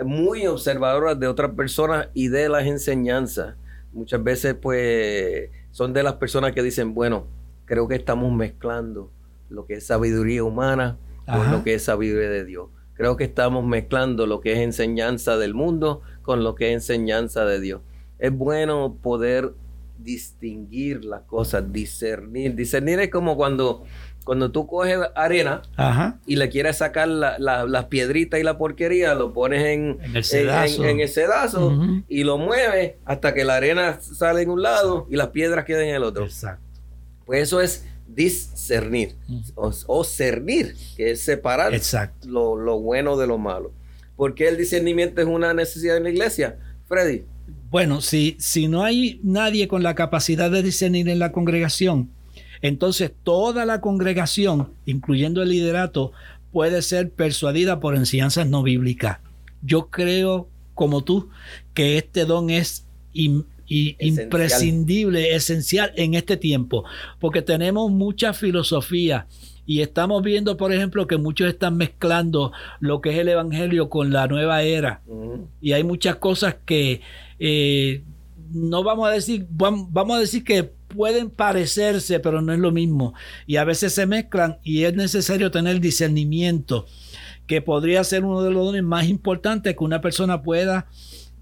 muy 0.04 0.46
observadoras 0.46 1.20
de 1.20 1.28
otras 1.28 1.52
personas 1.52 2.08
y 2.14 2.28
de 2.28 2.48
las 2.48 2.64
enseñanzas. 2.66 3.54
Muchas 3.92 4.22
veces, 4.24 4.54
pues, 4.54 5.50
son 5.74 5.92
de 5.92 6.04
las 6.04 6.14
personas 6.14 6.52
que 6.52 6.62
dicen, 6.62 6.94
bueno, 6.94 7.26
creo 7.64 7.88
que 7.88 7.96
estamos 7.96 8.32
mezclando 8.32 9.10
lo 9.50 9.66
que 9.66 9.74
es 9.74 9.86
sabiduría 9.88 10.44
humana 10.44 10.98
con 11.26 11.50
lo 11.50 11.64
que 11.64 11.74
es 11.74 11.82
sabiduría 11.82 12.30
de 12.30 12.44
Dios. 12.44 12.68
Creo 12.92 13.16
que 13.16 13.24
estamos 13.24 13.66
mezclando 13.66 14.28
lo 14.28 14.40
que 14.40 14.52
es 14.52 14.60
enseñanza 14.60 15.36
del 15.36 15.52
mundo 15.52 16.00
con 16.22 16.44
lo 16.44 16.54
que 16.54 16.68
es 16.68 16.74
enseñanza 16.74 17.44
de 17.44 17.58
Dios. 17.58 17.80
Es 18.20 18.30
bueno 18.30 18.98
poder 19.02 19.52
distinguir 19.98 21.04
las 21.04 21.22
cosas, 21.22 21.72
discernir. 21.72 22.54
Discernir 22.54 23.00
es 23.00 23.10
como 23.10 23.36
cuando, 23.36 23.82
cuando 24.24 24.50
tú 24.50 24.66
coges 24.66 24.98
arena 25.14 25.62
y 26.26 26.36
le 26.36 26.48
quieres 26.48 26.78
sacar 26.78 27.08
las 27.08 27.84
piedritas 27.86 28.40
y 28.40 28.42
la 28.42 28.58
porquería, 28.58 29.14
lo 29.14 29.32
pones 29.32 29.64
en, 29.64 29.98
el 30.14 30.24
sedazo, 30.24 31.78
y 32.08 32.24
lo 32.24 32.38
mueves 32.38 32.94
hasta 33.04 33.34
que 33.34 33.44
la 33.44 33.56
arena 33.56 33.98
sale 34.00 34.42
en 34.42 34.50
un 34.50 34.62
lado 34.62 35.06
y 35.10 35.16
las 35.16 35.28
piedras 35.28 35.64
queden 35.64 35.90
en 35.90 35.94
el 35.96 36.02
otro. 36.02 36.24
Exacto. 36.24 36.62
Pues 37.26 37.42
eso 37.42 37.60
es 37.60 37.86
discernir 38.06 39.14
o, 39.54 40.04
cernir, 40.04 40.74
que 40.96 41.12
es 41.12 41.22
separar 41.22 41.72
Lo, 42.24 42.56
lo, 42.56 42.80
bueno 42.80 43.16
de 43.16 43.26
lo 43.26 43.38
malo. 43.38 43.72
¿Por 44.16 44.34
qué 44.34 44.48
el 44.48 44.56
discernimiento 44.56 45.20
es 45.20 45.26
una 45.26 45.52
necesidad 45.54 45.96
en 45.96 46.04
la 46.04 46.10
iglesia? 46.10 46.58
Freddy. 46.86 47.24
Bueno, 47.70 48.00
si, 48.00 48.36
si 48.38 48.68
no 48.68 48.84
hay 48.84 49.20
nadie 49.24 49.66
con 49.66 49.82
la 49.82 49.94
capacidad 49.94 50.50
de 50.50 50.62
discernir 50.62 51.08
en 51.08 51.18
la 51.18 51.32
congregación, 51.32 52.10
entonces 52.64 53.12
toda 53.24 53.66
la 53.66 53.82
congregación, 53.82 54.70
incluyendo 54.86 55.42
el 55.42 55.50
liderato, 55.50 56.12
puede 56.50 56.80
ser 56.80 57.10
persuadida 57.10 57.78
por 57.78 57.94
enseñanzas 57.94 58.48
no 58.48 58.62
bíblicas. 58.62 59.18
Yo 59.60 59.90
creo, 59.90 60.48
como 60.72 61.04
tú, 61.04 61.28
que 61.74 61.98
este 61.98 62.24
don 62.24 62.48
es 62.48 62.86
imprescindible, 63.12 65.34
esencial 65.34 65.92
en 65.96 66.14
este 66.14 66.38
tiempo, 66.38 66.86
porque 67.20 67.42
tenemos 67.42 67.90
mucha 67.90 68.32
filosofía 68.32 69.26
y 69.66 69.82
estamos 69.82 70.22
viendo, 70.22 70.56
por 70.56 70.72
ejemplo, 70.72 71.06
que 71.06 71.18
muchos 71.18 71.48
están 71.48 71.76
mezclando 71.76 72.52
lo 72.80 73.02
que 73.02 73.10
es 73.10 73.18
el 73.18 73.28
Evangelio 73.28 73.90
con 73.90 74.10
la 74.10 74.26
nueva 74.26 74.62
era. 74.62 75.02
Y 75.60 75.72
hay 75.72 75.84
muchas 75.84 76.16
cosas 76.16 76.56
que 76.64 77.02
eh, 77.38 78.02
no 78.54 78.82
vamos 78.82 79.06
a 79.06 79.10
decir, 79.10 79.46
vamos 79.50 80.16
a 80.16 80.20
decir 80.20 80.44
que 80.44 80.72
pueden 80.94 81.30
parecerse, 81.30 82.20
pero 82.20 82.40
no 82.40 82.52
es 82.52 82.58
lo 82.58 82.72
mismo. 82.72 83.14
Y 83.46 83.56
a 83.56 83.64
veces 83.64 83.92
se 83.92 84.06
mezclan 84.06 84.58
y 84.62 84.84
es 84.84 84.94
necesario 84.94 85.50
tener 85.50 85.80
discernimiento, 85.80 86.86
que 87.46 87.60
podría 87.60 88.04
ser 88.04 88.24
uno 88.24 88.42
de 88.42 88.50
los 88.50 88.64
dones 88.64 88.82
más 88.82 89.08
importantes 89.08 89.76
que 89.76 89.84
una 89.84 90.00
persona 90.00 90.42
pueda 90.42 90.86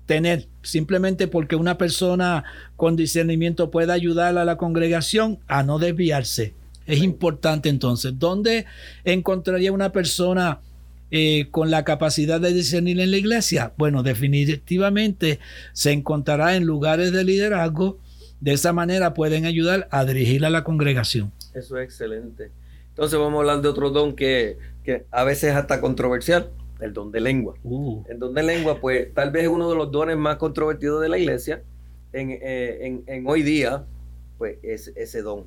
tener, 0.07 0.49
simplemente 0.63 1.29
porque 1.29 1.57
una 1.57 1.79
persona 1.79 2.45
con 2.77 2.97
discernimiento 2.97 3.71
puede 3.71 3.93
ayudar 3.93 4.37
a 4.37 4.45
la 4.45 4.57
congregación 4.57 5.39
a 5.47 5.63
no 5.63 5.79
desviarse. 5.79 6.55
Es 6.87 7.03
importante 7.03 7.69
entonces, 7.69 8.19
¿dónde 8.19 8.67
encontraría 9.05 9.73
una 9.73 9.93
persona 9.93 10.61
eh, 11.11 11.49
con 11.51 11.71
la 11.71 11.85
capacidad 11.85 12.41
de 12.41 12.53
discernir 12.53 13.01
en 13.01 13.11
la 13.11 13.17
iglesia? 13.19 13.73
Bueno, 13.77 14.03
definitivamente 14.03 15.39
se 15.73 15.93
encontrará 15.93 16.57
en 16.57 16.65
lugares 16.65 17.13
de 17.13 17.25
liderazgo. 17.25 17.99
De 18.43 18.53
esa 18.53 18.73
manera 18.73 19.15
pueden 19.15 19.47
ayudar 19.47 19.87
a 19.93 20.05
dirigir 20.05 20.45
a 20.45 20.51
la 20.51 20.65
congregación. 20.65 21.33
Eso 21.55 21.79
es 21.79 21.85
excelente. 21.85 22.51
Entonces 22.89 23.17
vamos 23.17 23.39
a 23.39 23.41
hablar 23.41 23.63
de 23.63 23.69
otro 23.69 23.91
don 23.91 24.17
que, 24.17 24.59
que 24.83 25.07
a 25.13 25.23
veces 25.23 25.51
es 25.51 25.57
hasta 25.57 25.81
controversial, 25.81 26.51
el 26.81 26.93
don 26.93 27.13
de 27.13 27.21
lengua. 27.21 27.55
Uh. 27.63 28.03
El 28.09 28.19
don 28.19 28.35
de 28.35 28.43
lengua, 28.43 28.81
pues 28.81 29.15
tal 29.15 29.31
vez 29.31 29.45
es 29.45 29.49
uno 29.49 29.71
de 29.71 29.77
los 29.77 29.93
dones 29.93 30.17
más 30.17 30.39
controvertidos 30.39 31.01
de 31.01 31.09
la 31.09 31.19
iglesia. 31.19 31.63
En, 32.13 32.31
eh, 32.33 33.03
en 33.07 33.27
hoy 33.29 33.43
día, 33.43 33.85
pues 34.39 34.59
es 34.65 34.89
ese 34.97 35.23
don. 35.23 35.45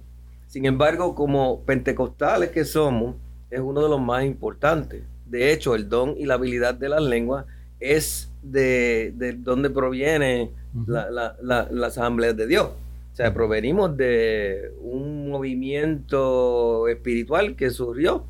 Sin 0.47 0.65
embargo, 0.65 1.15
como 1.15 1.65
pentecostales 1.65 2.51
que 2.51 2.63
somos, 2.63 3.17
es 3.51 3.59
uno 3.59 3.83
de 3.83 3.89
los 3.89 3.99
más 3.99 4.23
importantes. 4.23 5.03
De 5.25 5.51
hecho, 5.51 5.75
el 5.75 5.89
don 5.89 6.15
y 6.17 6.25
la 6.25 6.35
habilidad 6.35 6.75
de 6.75 6.87
las 6.87 7.01
lenguas 7.01 7.45
es 7.81 8.31
de, 8.41 9.13
donde 9.39 9.69
proviene 9.69 10.51
la, 10.87 11.85
asamblea 11.85 12.33
de 12.33 12.47
Dios. 12.47 12.69
O 13.15 13.17
sea, 13.17 13.33
provenimos 13.33 13.95
de 13.95 14.73
un 14.81 15.29
movimiento 15.29 16.89
espiritual 16.89 17.55
que 17.55 17.69
surgió 17.69 18.25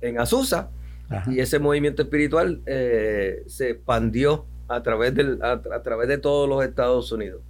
en 0.00 0.18
Azusa 0.18 0.70
y 1.28 1.38
ese 1.38 1.60
movimiento 1.60 2.02
espiritual 2.02 2.60
eh, 2.66 3.44
se 3.46 3.70
expandió 3.70 4.44
a 4.66 4.82
través, 4.82 5.14
del, 5.14 5.38
a 5.40 5.82
través 5.84 6.08
de 6.08 6.18
todos 6.18 6.48
los 6.48 6.64
Estados 6.64 7.12
Unidos. 7.12 7.42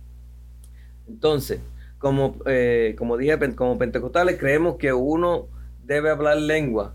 Entonces, 1.09 1.61
como, 1.97 2.37
eh, 2.45 2.95
como 2.99 3.17
dije, 3.17 3.39
como 3.55 3.79
pentecostales 3.79 4.39
creemos 4.39 4.77
que 4.77 4.93
uno 4.93 5.49
debe 5.87 6.11
hablar 6.11 6.37
lengua 6.37 6.95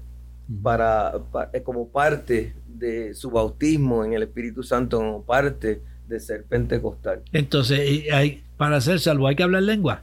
para, 0.62 1.14
eh, 1.52 1.64
como 1.64 1.90
parte 1.90 2.54
de 2.68 3.16
su 3.16 3.32
bautismo 3.32 4.06
en 4.06 4.14
el 4.14 4.22
Espíritu 4.22 4.62
Santo, 4.62 5.00
como 5.00 5.26
parte 5.26 5.82
de 6.08 6.20
ser 6.20 6.44
pentecostal. 6.44 7.24
Entonces, 7.34 7.80
hay, 8.12 8.44
para 8.60 8.82
ser 8.82 9.00
salvo, 9.00 9.26
¿hay 9.26 9.38
que 9.38 9.44
hablar 9.44 9.64
lengua? 9.64 10.02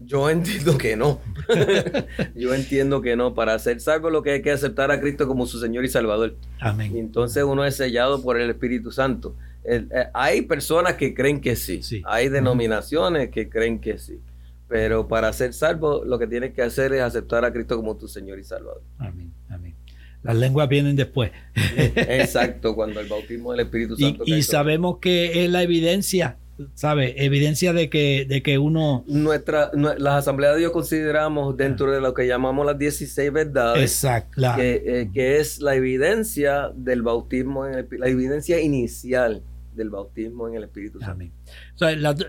Yo 0.00 0.28
entiendo 0.28 0.76
que 0.76 0.98
no. 0.98 1.18
Yo 2.36 2.52
entiendo 2.52 3.00
que 3.00 3.16
no. 3.16 3.32
Para 3.32 3.58
ser 3.58 3.80
salvo 3.80 4.10
lo 4.10 4.22
que 4.22 4.32
hay 4.32 4.42
que 4.42 4.50
aceptar 4.50 4.90
a 4.90 5.00
Cristo 5.00 5.26
como 5.26 5.46
su 5.46 5.58
Señor 5.58 5.82
y 5.86 5.88
Salvador. 5.88 6.36
Amén. 6.60 6.94
Y 6.94 6.98
entonces 6.98 7.42
uno 7.42 7.64
es 7.64 7.76
sellado 7.76 8.22
por 8.22 8.38
el 8.38 8.50
Espíritu 8.50 8.92
Santo. 8.92 9.34
Eh, 9.64 9.86
hay 10.12 10.42
personas 10.42 10.96
que 10.96 11.14
creen 11.14 11.40
que 11.40 11.56
sí. 11.56 11.82
sí. 11.82 12.02
Hay 12.04 12.28
denominaciones 12.28 13.30
que 13.30 13.48
creen 13.48 13.80
que 13.80 13.96
sí. 13.96 14.20
Pero 14.68 15.08
para 15.08 15.32
ser 15.32 15.54
salvo, 15.54 16.04
lo 16.04 16.18
que 16.18 16.26
tienes 16.26 16.52
que 16.52 16.60
hacer 16.60 16.92
es 16.92 17.00
aceptar 17.00 17.46
a 17.46 17.52
Cristo 17.54 17.78
como 17.78 17.96
tu 17.96 18.08
Señor 18.08 18.38
y 18.38 18.44
Salvador. 18.44 18.82
Amén, 18.98 19.32
amén. 19.48 19.74
Las 20.22 20.36
lenguas 20.36 20.68
vienen 20.68 20.96
después. 20.96 21.30
Exacto, 21.54 22.74
cuando 22.74 23.00
el 23.00 23.08
bautismo 23.08 23.52
del 23.52 23.60
Espíritu 23.60 23.96
Santo. 23.98 24.24
Y, 24.26 24.42
sabemos 24.42 24.98
que 24.98 25.46
es 25.46 25.50
la 25.50 25.62
evidencia, 25.62 26.36
¿sabe? 26.74 27.24
Evidencia 27.24 27.72
de 27.72 27.88
que, 27.88 28.26
de 28.28 28.42
que 28.42 28.58
uno... 28.58 29.04
Nuestra, 29.06 29.70
las 29.74 30.14
asambleas 30.14 30.54
de 30.54 30.60
Dios 30.60 30.72
consideramos 30.72 31.56
dentro 31.56 31.90
de 31.90 32.00
lo 32.00 32.14
que 32.14 32.26
llamamos 32.26 32.66
las 32.66 32.78
16 32.78 33.32
verdades. 33.32 33.82
Exacto. 33.82 34.42
Que, 34.56 34.82
eh, 34.84 35.10
que, 35.12 35.38
es 35.38 35.60
la 35.60 35.74
evidencia 35.74 36.70
del 36.74 37.02
bautismo, 37.02 37.66
en 37.66 37.86
la 37.98 38.08
evidencia 38.08 38.60
inicial 38.60 39.42
del 39.76 39.90
bautismo 39.90 40.48
en 40.48 40.54
el 40.54 40.64
Espíritu 40.64 40.98
Santo. 40.98 41.12
Amén. 41.12 41.32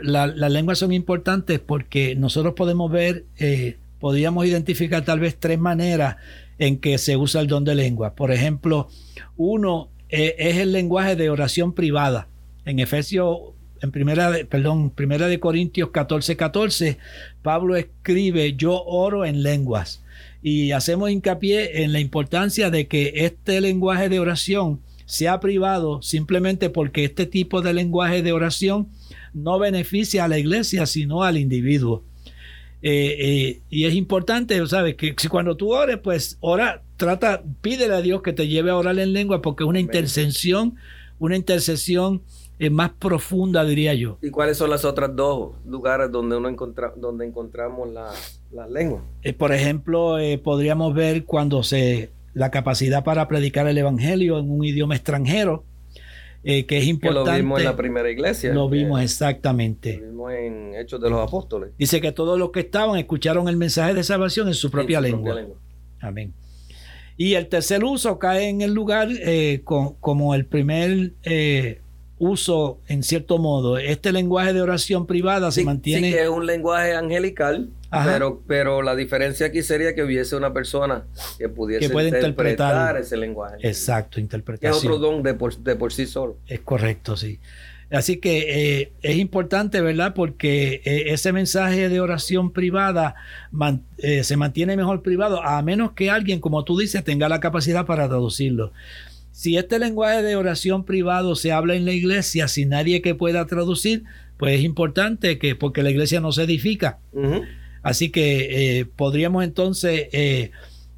las 0.04 0.52
lenguas 0.52 0.78
son 0.78 0.92
importantes 0.92 1.60
porque 1.60 2.16
nosotros 2.16 2.54
podemos 2.54 2.92
ver, 2.92 3.26
eh, 3.38 3.78
podríamos 4.00 4.46
identificar 4.46 5.04
tal 5.04 5.20
vez 5.20 5.38
tres 5.40 5.58
maneras 5.58 6.18
en 6.60 6.80
que 6.80 6.98
se 6.98 7.18
usa 7.18 7.42
el 7.42 7.48
don 7.48 7.64
de 7.64 7.76
lengua. 7.76 8.14
Por 8.16 8.32
ejemplo, 8.32 8.90
uno 9.36 9.90
eh, 10.10 10.36
es 10.38 10.58
el 10.58 10.72
lenguaje 10.72 11.16
de 11.16 11.30
oración 11.30 11.74
privada. 11.74 12.28
En 12.66 12.80
Efesios, 12.80 13.38
en 13.82 13.92
primera, 13.92 14.32
de, 14.32 14.46
perdón, 14.46 14.90
primera 14.90 15.28
de 15.28 15.40
Corintios 15.40 15.90
14, 15.92 16.36
14, 16.36 16.98
Pablo 17.42 17.76
escribe, 17.76 18.56
yo 18.56 18.84
oro 18.84 19.26
en 19.26 19.44
lenguas. 19.44 20.04
Y 20.42 20.72
hacemos 20.72 21.10
hincapié 21.10 21.84
en 21.84 21.94
la 21.94 22.00
importancia 22.00 22.70
de 22.70 22.88
que 22.88 23.14
este 23.16 23.60
lenguaje 23.62 24.10
de 24.10 24.20
oración 24.20 24.80
sea 25.06 25.40
privado 25.40 26.02
simplemente 26.02 26.70
porque 26.70 27.06
este 27.06 27.26
tipo 27.26 27.62
de 27.62 27.74
lenguaje 27.74 28.22
de 28.22 28.34
oración 28.34 28.90
no 29.34 29.58
beneficia 29.58 30.26
a 30.26 30.28
la 30.28 30.38
iglesia, 30.38 30.86
sino 30.86 31.24
al 31.24 31.38
individuo. 31.38 32.04
Eh, 32.82 33.16
eh, 33.20 33.62
y 33.70 33.86
es 33.86 33.96
importante, 33.96 34.66
¿sabes? 34.68 34.96
Que 34.96 35.16
si 35.18 35.28
cuando 35.28 35.58
tú 35.58 35.74
ores, 35.74 35.98
pues 36.04 36.38
ora, 36.42 36.84
trata, 36.98 37.44
pídele 37.62 37.96
a 37.96 38.02
Dios 38.02 38.22
que 38.22 38.34
te 38.34 38.48
lleve 38.48 38.70
a 38.70 38.76
orar 38.76 39.00
en 39.00 39.14
lengua 39.14 39.42
porque 39.42 39.64
es 39.64 39.70
una 39.70 39.80
intercesión, 39.80 40.76
una 41.20 41.36
intercesión 41.36 42.22
eh, 42.60 42.70
más 42.70 42.92
profunda, 42.92 43.64
diría 43.64 43.94
yo. 43.94 44.18
¿Y 44.22 44.30
cuáles 44.30 44.58
son 44.58 44.70
las 44.70 44.86
otras 44.86 45.16
dos 45.16 45.56
lugares 45.66 46.12
donde 46.12 46.38
uno 46.38 46.50
encontra, 46.50 46.94
donde 46.96 47.26
encontramos 47.26 47.90
las 47.90 48.42
la 48.52 48.68
lenguas? 48.68 49.04
por 49.38 49.54
ejemplo, 49.54 50.16
podríamos 50.44 50.94
ver 50.94 51.26
cuando 51.26 51.64
se 51.64 52.12
la 52.38 52.52
capacidad 52.52 53.04
para 53.04 53.28
predicar 53.28 53.68
el 53.68 53.78
Evangelio 53.78 54.38
en 54.38 54.52
un 54.52 54.64
idioma 54.64 54.96
extranjero, 54.96 55.64
eh, 56.44 56.68
que 56.68 56.78
es 56.78 56.86
importante. 56.86 57.32
lo 57.32 57.38
vimos 57.38 57.60
en 57.60 57.66
la 57.66 57.76
primera 57.76 58.12
iglesia. 58.12 58.54
Lo 58.54 58.70
vimos 58.70 59.02
exactamente. 59.02 59.98
Lo 59.98 60.08
vimos 60.08 60.34
en 60.34 60.76
Hechos 60.76 61.02
de 61.02 61.10
los 61.10 61.28
Apóstoles. 61.28 61.72
Dice 61.80 62.00
que 62.00 62.12
todos 62.12 62.38
los 62.38 62.52
que 62.52 62.60
estaban 62.60 63.00
escucharon 63.00 63.50
el 63.50 63.58
mensaje 63.58 63.96
de 63.96 64.04
salvación 64.04 64.48
en 64.48 64.54
su 64.54 64.70
propia, 64.70 65.02
lengua. 65.02 65.36
Amén. 66.00 66.32
Y 67.18 67.34
el 67.34 67.48
tercer 67.48 67.84
uso 67.84 68.20
cae 68.20 68.50
en 68.50 68.62
el 68.62 68.74
lugar 68.74 69.10
eh, 69.12 69.62
como 69.64 70.36
el 70.36 70.46
primer 70.46 71.14
eh, 71.24 71.82
uso, 72.20 72.80
en 72.88 73.04
cierto 73.04 73.38
modo. 73.38 73.78
Este 73.78 74.12
lenguaje 74.12 74.54
de 74.54 74.62
oración 74.62 75.06
privada 75.06 75.52
se 75.52 75.64
mantiene. 75.64 76.10
Sí, 76.10 76.14
que 76.16 76.24
es 76.24 76.30
un 76.30 76.46
lenguaje 76.46 76.96
angelical 76.96 77.70
pero, 77.90 78.44
pero 78.46 78.82
la 78.82 78.96
diferencia 78.96 79.48
aquí 79.48 79.64
sería 79.64 79.96
que 79.96 80.04
hubiese 80.04 80.36
una 80.36 80.54
persona 80.54 81.06
que 81.38 81.50
pudiese 81.50 81.86
interpretar, 81.86 82.98
ese 82.98 83.18
lenguaje. 83.18 83.56
Exacto, 83.62 84.20
interpretación. 84.20 84.72
es 84.72 84.84
otro 84.84 85.00
don 85.00 85.24
de 85.24 85.34
por, 85.34 85.94
sí 85.94 86.06
solo. 86.06 86.38
Es 86.48 86.60
correcto, 86.62 87.16
sí. 87.16 87.40
Así 87.90 88.18
que 88.18 88.82
eh, 88.82 88.92
es 89.02 89.16
importante, 89.16 89.80
¿verdad? 89.80 90.14
Porque 90.14 90.82
eh, 90.84 91.14
ese 91.14 91.32
mensaje 91.32 91.88
de 91.88 92.02
oración 92.02 92.52
privada 92.52 93.16
eh, 94.00 94.26
se 94.26 94.36
mantiene 94.36 94.76
mejor 94.76 95.02
privado, 95.02 95.42
a 95.42 95.62
menos 95.62 95.94
que 95.94 96.10
alguien, 96.10 96.42
como 96.42 96.66
tú 96.66 96.78
dices, 96.78 97.02
tenga 97.06 97.30
la 97.30 97.40
capacidad 97.40 97.86
para 97.86 98.10
traducirlo. 98.10 98.74
Si 99.38 99.56
este 99.56 99.78
lenguaje 99.78 100.24
de 100.24 100.36
oración 100.36 100.84
privado 100.84 101.36
se 101.36 101.52
habla 101.52 101.76
en 101.76 101.86
la 101.86 101.94
iglesia 101.94 102.48
sin 102.48 102.70
nadie 102.70 103.04
que 103.04 103.14
pueda 103.14 103.46
traducir, 103.46 104.04
pues 104.40 104.58
es 104.58 104.64
importante 104.64 105.38
que, 105.38 105.54
porque 105.54 105.84
la 105.84 105.92
iglesia 105.92 106.20
no 106.20 106.32
se 106.32 106.42
edifica. 106.42 106.98
Así 107.84 108.10
que 108.10 108.80
eh, 108.80 108.86
podríamos 108.86 109.44
entonces, 109.44 110.08
eh, 110.12 110.50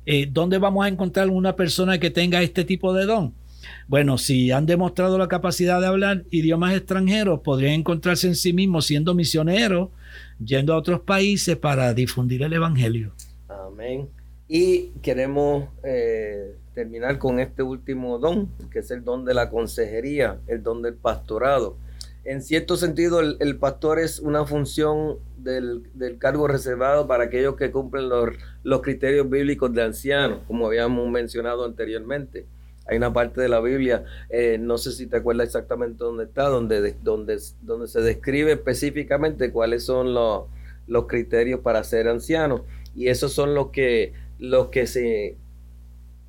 eh, 0.06 0.30
¿dónde 0.32 0.58
vamos 0.58 0.86
a 0.86 0.88
encontrar 0.88 1.28
una 1.30 1.58
persona 1.58 2.00
que 2.00 2.12
tenga 2.12 2.42
este 2.42 2.64
tipo 2.64 2.94
de 2.94 3.06
don? 3.06 3.34
Bueno, 3.90 4.18
si 4.18 4.52
han 4.52 4.66
demostrado 4.66 5.18
la 5.18 5.28
capacidad 5.28 5.82
de 5.82 5.88
hablar 5.88 6.24
idiomas 6.32 6.74
extranjeros, 6.78 7.42
podrían 7.42 7.74
encontrarse 7.74 8.28
en 8.28 8.36
sí 8.36 8.54
mismos 8.54 8.86
siendo 8.86 9.14
misioneros, 9.16 9.90
yendo 10.42 10.74
a 10.74 10.78
otros 10.78 11.02
países 11.02 11.58
para 11.58 11.94
difundir 11.94 12.42
el 12.44 12.54
Evangelio. 12.54 13.12
Amén. 13.50 14.08
Y 14.48 14.92
queremos 15.04 15.66
eh, 15.84 16.56
terminar 16.80 17.20
con 17.20 17.42
este 17.42 17.62
último 17.62 18.20
don, 18.20 18.48
que 18.72 18.80
es 18.80 18.90
el 18.90 19.04
don 19.04 19.26
de 19.26 19.34
la 19.34 19.50
consejería, 19.50 20.40
el 20.48 20.64
don 20.64 20.82
del 20.82 20.94
pastorado. 20.94 21.76
En 22.24 22.42
cierto 22.42 22.78
sentido, 22.78 23.20
el, 23.20 23.58
pastor 23.58 24.00
es 24.00 24.20
una 24.20 24.46
función 24.46 25.18
del, 25.38 25.84
cargo 26.20 26.48
reservado 26.48 27.06
para 27.06 27.26
aquellos 27.26 27.58
que 27.58 27.70
cumplen 27.70 28.08
los, 28.08 28.30
los 28.64 28.82
criterios 28.82 29.30
bíblicos 29.30 29.74
de 29.74 29.84
anciano, 29.84 30.40
como 30.48 30.68
habíamos 30.68 31.10
mencionado 31.10 31.66
anteriormente 31.66 32.46
hay 32.86 32.98
una 32.98 33.14
parte 33.14 33.40
de 33.40 33.50
la 33.50 33.60
Biblia, 33.60 34.04
eh, 34.32 34.58
no 34.60 34.80
sé 34.80 34.92
si 34.92 35.06
te 35.06 35.18
acuerdas 35.18 35.46
exactamente 35.46 36.04
dónde 36.04 36.24
está, 36.24 36.46
donde, 36.48 36.96
donde, 37.04 37.38
donde 37.62 37.88
se 37.88 38.02
describe 38.02 38.54
específicamente 38.54 39.52
cuáles 39.52 39.84
son 39.84 40.16
los, 40.16 40.46
los 40.88 41.06
criterios 41.06 41.60
para 41.60 41.84
ser 41.84 42.08
anciano. 42.08 42.66
Y 42.96 43.10
esos 43.10 43.32
son 43.32 43.54
los 43.54 43.70
que, 43.70 44.14
los 44.40 44.70
que 44.70 44.88
se 44.88 45.38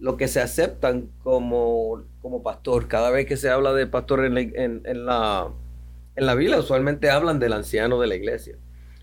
lo 0.01 0.17
que 0.17 0.29
se 0.29 0.41
aceptan 0.41 1.11
como, 1.23 2.03
como 2.23 2.43
pastor. 2.43 2.89
Cada 2.89 3.11
vez 3.11 3.27
que 3.27 3.37
se 3.37 3.51
habla 3.51 3.73
de 3.75 3.87
pastor 3.87 4.25
en 4.25 4.35
la, 4.35 4.41
en, 4.41 5.07
la, 5.07 5.49
en 6.17 6.27
la 6.27 6.35
Biblia, 6.35 6.59
usualmente 6.59 7.11
hablan 7.11 7.39
del 7.39 7.53
anciano 7.53 8.01
de 8.01 8.07
la 8.07 8.15
iglesia. 8.17 8.57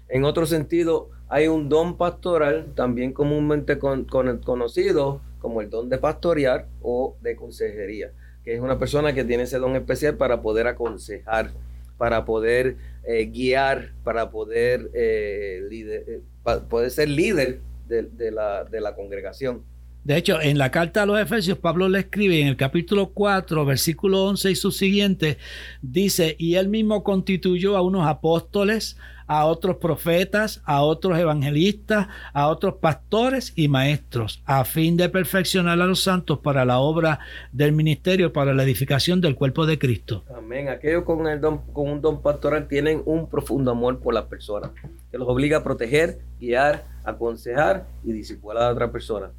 En 0.10 0.24
otro 0.24 0.46
sentido, 0.46 1.10
hay 1.30 1.48
un 1.48 1.70
don 1.70 1.98
pastoral, 1.98 2.74
también 2.76 3.14
comúnmente 3.14 3.78
conocido 3.78 5.22
como 5.40 5.62
el 5.62 5.70
don 5.70 5.90
de 5.90 6.00
pastorear 6.00 6.68
o 6.82 7.16
de 7.22 7.36
consejería, 7.36 8.12
que 8.44 8.56
es 8.56 8.60
una 8.62 8.80
persona 8.80 9.14
que 9.14 9.24
tiene 9.24 9.44
ese 9.44 9.60
don 9.60 9.76
especial 9.76 10.18
para 10.18 10.42
poder 10.42 10.66
aconsejar, 10.68 11.52
para 11.98 12.26
poder 12.26 12.78
eh, 13.04 13.26
guiar, 13.26 13.92
para 14.04 14.32
poder, 14.32 14.90
eh, 14.94 15.62
eh, 15.72 16.90
ser 16.90 17.10
líder 17.10 17.60
de, 17.88 18.32
la, 18.32 18.64
de 18.64 18.82
la 18.82 18.96
congregación. 18.96 19.64
De 20.08 20.16
hecho, 20.16 20.40
en 20.40 20.58
la 20.58 20.72
carta 20.72 21.04
a 21.04 21.06
los 21.06 21.20
Efesios, 21.20 21.58
Pablo 21.58 21.90
le 21.90 22.00
escribe 22.00 22.40
en 22.40 22.48
el 22.48 22.56
capítulo 22.56 23.10
4, 23.10 23.66
versículo 23.66 24.24
11 24.28 24.52
y 24.52 24.56
su 24.56 24.72
siguiente, 24.72 25.38
dice, 25.82 26.38
y 26.40 26.56
él 26.56 26.70
mismo 26.70 27.04
constituyó 27.04 27.76
a 27.76 27.82
unos 27.82 28.08
apóstoles, 28.08 28.96
a 29.26 29.46
otros 29.46 29.76
profetas, 29.76 30.62
a 30.64 30.82
otros 30.82 31.20
evangelistas, 31.20 32.08
a 32.32 32.48
otros 32.48 32.76
pastores 32.76 33.52
y 33.58 33.68
maestros, 33.68 34.42
a 34.46 34.64
fin 34.64 34.96
de 34.96 35.10
perfeccionar 35.10 35.82
a 35.82 35.86
los 35.86 36.04
santos 36.04 36.40
para 36.40 36.64
la 36.64 36.80
obra 36.80 37.20
del 37.52 37.74
ministerio, 37.74 38.32
para 38.32 38.54
la 38.54 38.64
edificación 38.64 39.20
del 39.20 39.36
cuerpo 39.36 39.66
de 39.66 39.78
Cristo. 39.78 40.24
Amén. 40.34 40.70
Aquellos 40.70 41.04
con 41.04 41.20
un 41.20 42.02
don 42.02 42.22
pastoral 42.22 42.70
tienen 42.70 43.02
un 43.04 43.30
profundo 43.30 43.72
amor 43.72 44.00
por 44.00 44.14
las 44.14 44.24
personas, 44.28 44.72
que 45.12 45.18
los 45.18 45.28
obliga 45.28 45.58
a 45.58 45.64
proteger, 45.66 46.20
guiar, 46.40 46.86
aconsejar 47.04 47.88
y 48.06 48.14
disipular 48.14 48.64
a 48.64 48.72
otra 48.72 48.90
persona. 48.90 49.32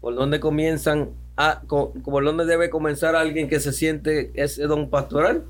¿Por 0.00 0.14
dónde 0.14 0.40
comienzan 0.40 1.10
a, 1.36 1.62
por 1.62 2.24
dónde 2.24 2.44
debe 2.44 2.70
comenzar 2.70 3.16
alguien 3.16 3.48
que 3.48 3.60
se 3.60 3.72
siente 3.72 4.32
ese 4.34 4.64
don 4.64 4.90
pastoral? 4.90 5.44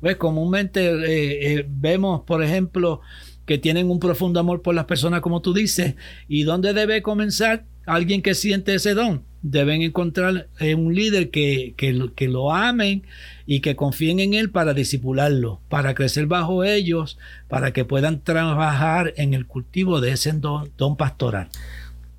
Pues 0.00 0.16
comúnmente 0.16 0.86
eh, 0.86 1.54
eh, 1.54 1.66
vemos, 1.68 2.22
por 2.22 2.42
ejemplo, 2.42 3.00
que 3.46 3.58
tienen 3.58 3.90
un 3.90 4.00
profundo 4.00 4.40
amor 4.40 4.62
por 4.62 4.74
las 4.74 4.84
personas, 4.84 5.20
como 5.20 5.42
tú 5.42 5.52
dices. 5.52 5.94
¿Y 6.28 6.44
dónde 6.44 6.72
debe 6.72 7.02
comenzar 7.02 7.64
alguien 7.86 8.22
que 8.22 8.34
siente 8.34 8.74
ese 8.74 8.94
don? 8.94 9.24
Deben 9.42 9.82
encontrar 9.82 10.48
eh, 10.58 10.74
un 10.74 10.94
líder 10.94 11.30
que, 11.30 11.74
que, 11.76 12.28
lo 12.28 12.52
amen 12.52 13.02
y 13.46 13.60
que 13.60 13.74
confíen 13.74 14.20
en 14.20 14.34
él 14.34 14.50
para 14.50 14.74
disipularlo, 14.74 15.60
para 15.68 15.94
crecer 15.94 16.26
bajo 16.26 16.62
ellos, 16.62 17.18
para 17.48 17.72
que 17.72 17.84
puedan 17.84 18.20
trabajar 18.20 19.14
en 19.16 19.34
el 19.34 19.46
cultivo 19.46 20.00
de 20.00 20.12
ese 20.12 20.32
don, 20.32 20.70
don 20.76 20.96
pastoral. 20.96 21.48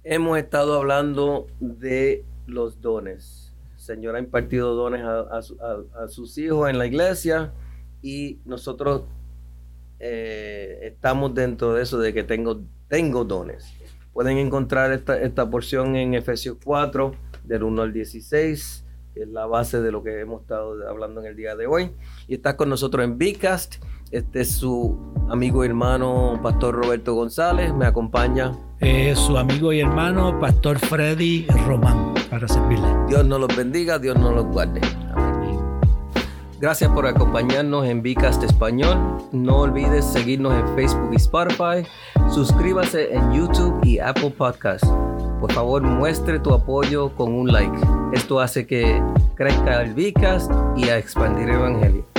Hemos 0.04 0.38
estado 0.40 0.76
hablando 0.76 1.48
de 1.60 2.26
los 2.48 2.82
dones. 2.82 3.54
El 3.76 3.80
Señor 3.80 4.16
ha 4.16 4.20
impartido 4.20 4.76
dones 4.76 5.04
a 5.04 6.08
sus 6.08 6.38
hijos 6.38 6.70
en 6.70 6.78
la 6.78 6.86
iglesia 6.86 7.54
y 8.02 8.40
nosotros 8.46 9.04
eh, 10.04 10.80
estamos 10.82 11.36
dentro 11.36 11.76
de 11.76 11.84
eso 11.84 12.00
de 12.00 12.12
que 12.12 12.24
tengo, 12.24 12.64
tengo 12.88 13.24
dones. 13.24 13.72
Pueden 14.14 14.40
encontrar 14.40 14.92
esta, 14.92 15.22
esta 15.22 15.48
porción 15.48 15.96
en 15.96 16.16
Efesios 16.16 16.58
4, 16.64 17.14
del 17.44 17.64
1 17.64 17.82
al 17.84 17.94
16, 17.94 18.81
que 19.14 19.24
es 19.24 19.30
la 19.30 19.46
base 19.46 19.82
de 19.82 19.92
lo 19.92 20.04
que 20.04 20.20
hemos 20.20 20.42
estado 20.42 20.76
hablando 20.90 21.22
en 21.22 21.28
el 21.28 21.36
día 21.36 21.56
de 21.56 21.68
hoy. 21.68 21.92
Y 22.28 22.36
está 22.36 22.58
con 22.58 22.70
nosotros 22.70 23.04
en 23.04 23.18
Bcast. 23.18 23.84
Este 24.12 24.42
es 24.42 24.52
su 24.52 24.98
amigo 25.30 25.64
y 25.64 25.68
hermano, 25.68 26.40
Pastor 26.44 26.76
Roberto 26.76 27.14
González. 27.14 27.74
Me 27.74 27.86
acompaña. 27.86 28.52
Es 28.80 29.20
su 29.20 29.38
amigo 29.38 29.72
y 29.72 29.80
hermano, 29.80 30.40
Pastor 30.40 30.80
Freddy 30.80 31.46
Román, 31.68 32.14
para 32.30 32.48
servirle. 32.48 32.88
Dios 33.08 33.26
nos 33.26 33.40
los 33.40 33.56
bendiga, 33.56 34.00
Dios 34.00 34.18
nos 34.18 34.34
los 34.34 34.46
guarde. 34.46 34.82
Gracias 36.62 36.92
por 36.92 37.08
acompañarnos 37.08 37.88
en 37.88 38.04
Vicast 38.04 38.44
Español. 38.44 38.96
No 39.32 39.62
olvides 39.62 40.06
seguirnos 40.06 40.54
en 40.54 40.76
Facebook 40.76 41.10
y 41.12 41.16
Spotify. 41.16 41.88
Suscríbase 42.30 43.12
en 43.16 43.34
YouTube 43.34 43.84
y 43.84 43.98
Apple 43.98 44.30
Podcasts. 44.30 44.88
Por 45.42 45.52
favor, 45.54 45.82
muestre 45.82 46.40
tu 46.40 46.54
apoyo 46.54 47.16
con 47.16 47.34
un 47.34 47.52
like. 47.52 47.76
Esto 48.14 48.40
hace 48.40 48.68
que 48.68 49.02
crezca 49.34 49.82
el 49.82 49.96
Vicast 49.96 50.52
y 50.78 50.90
a 50.90 51.00
expandir 51.00 51.50
el 51.50 51.56
Evangelio. 51.56 52.11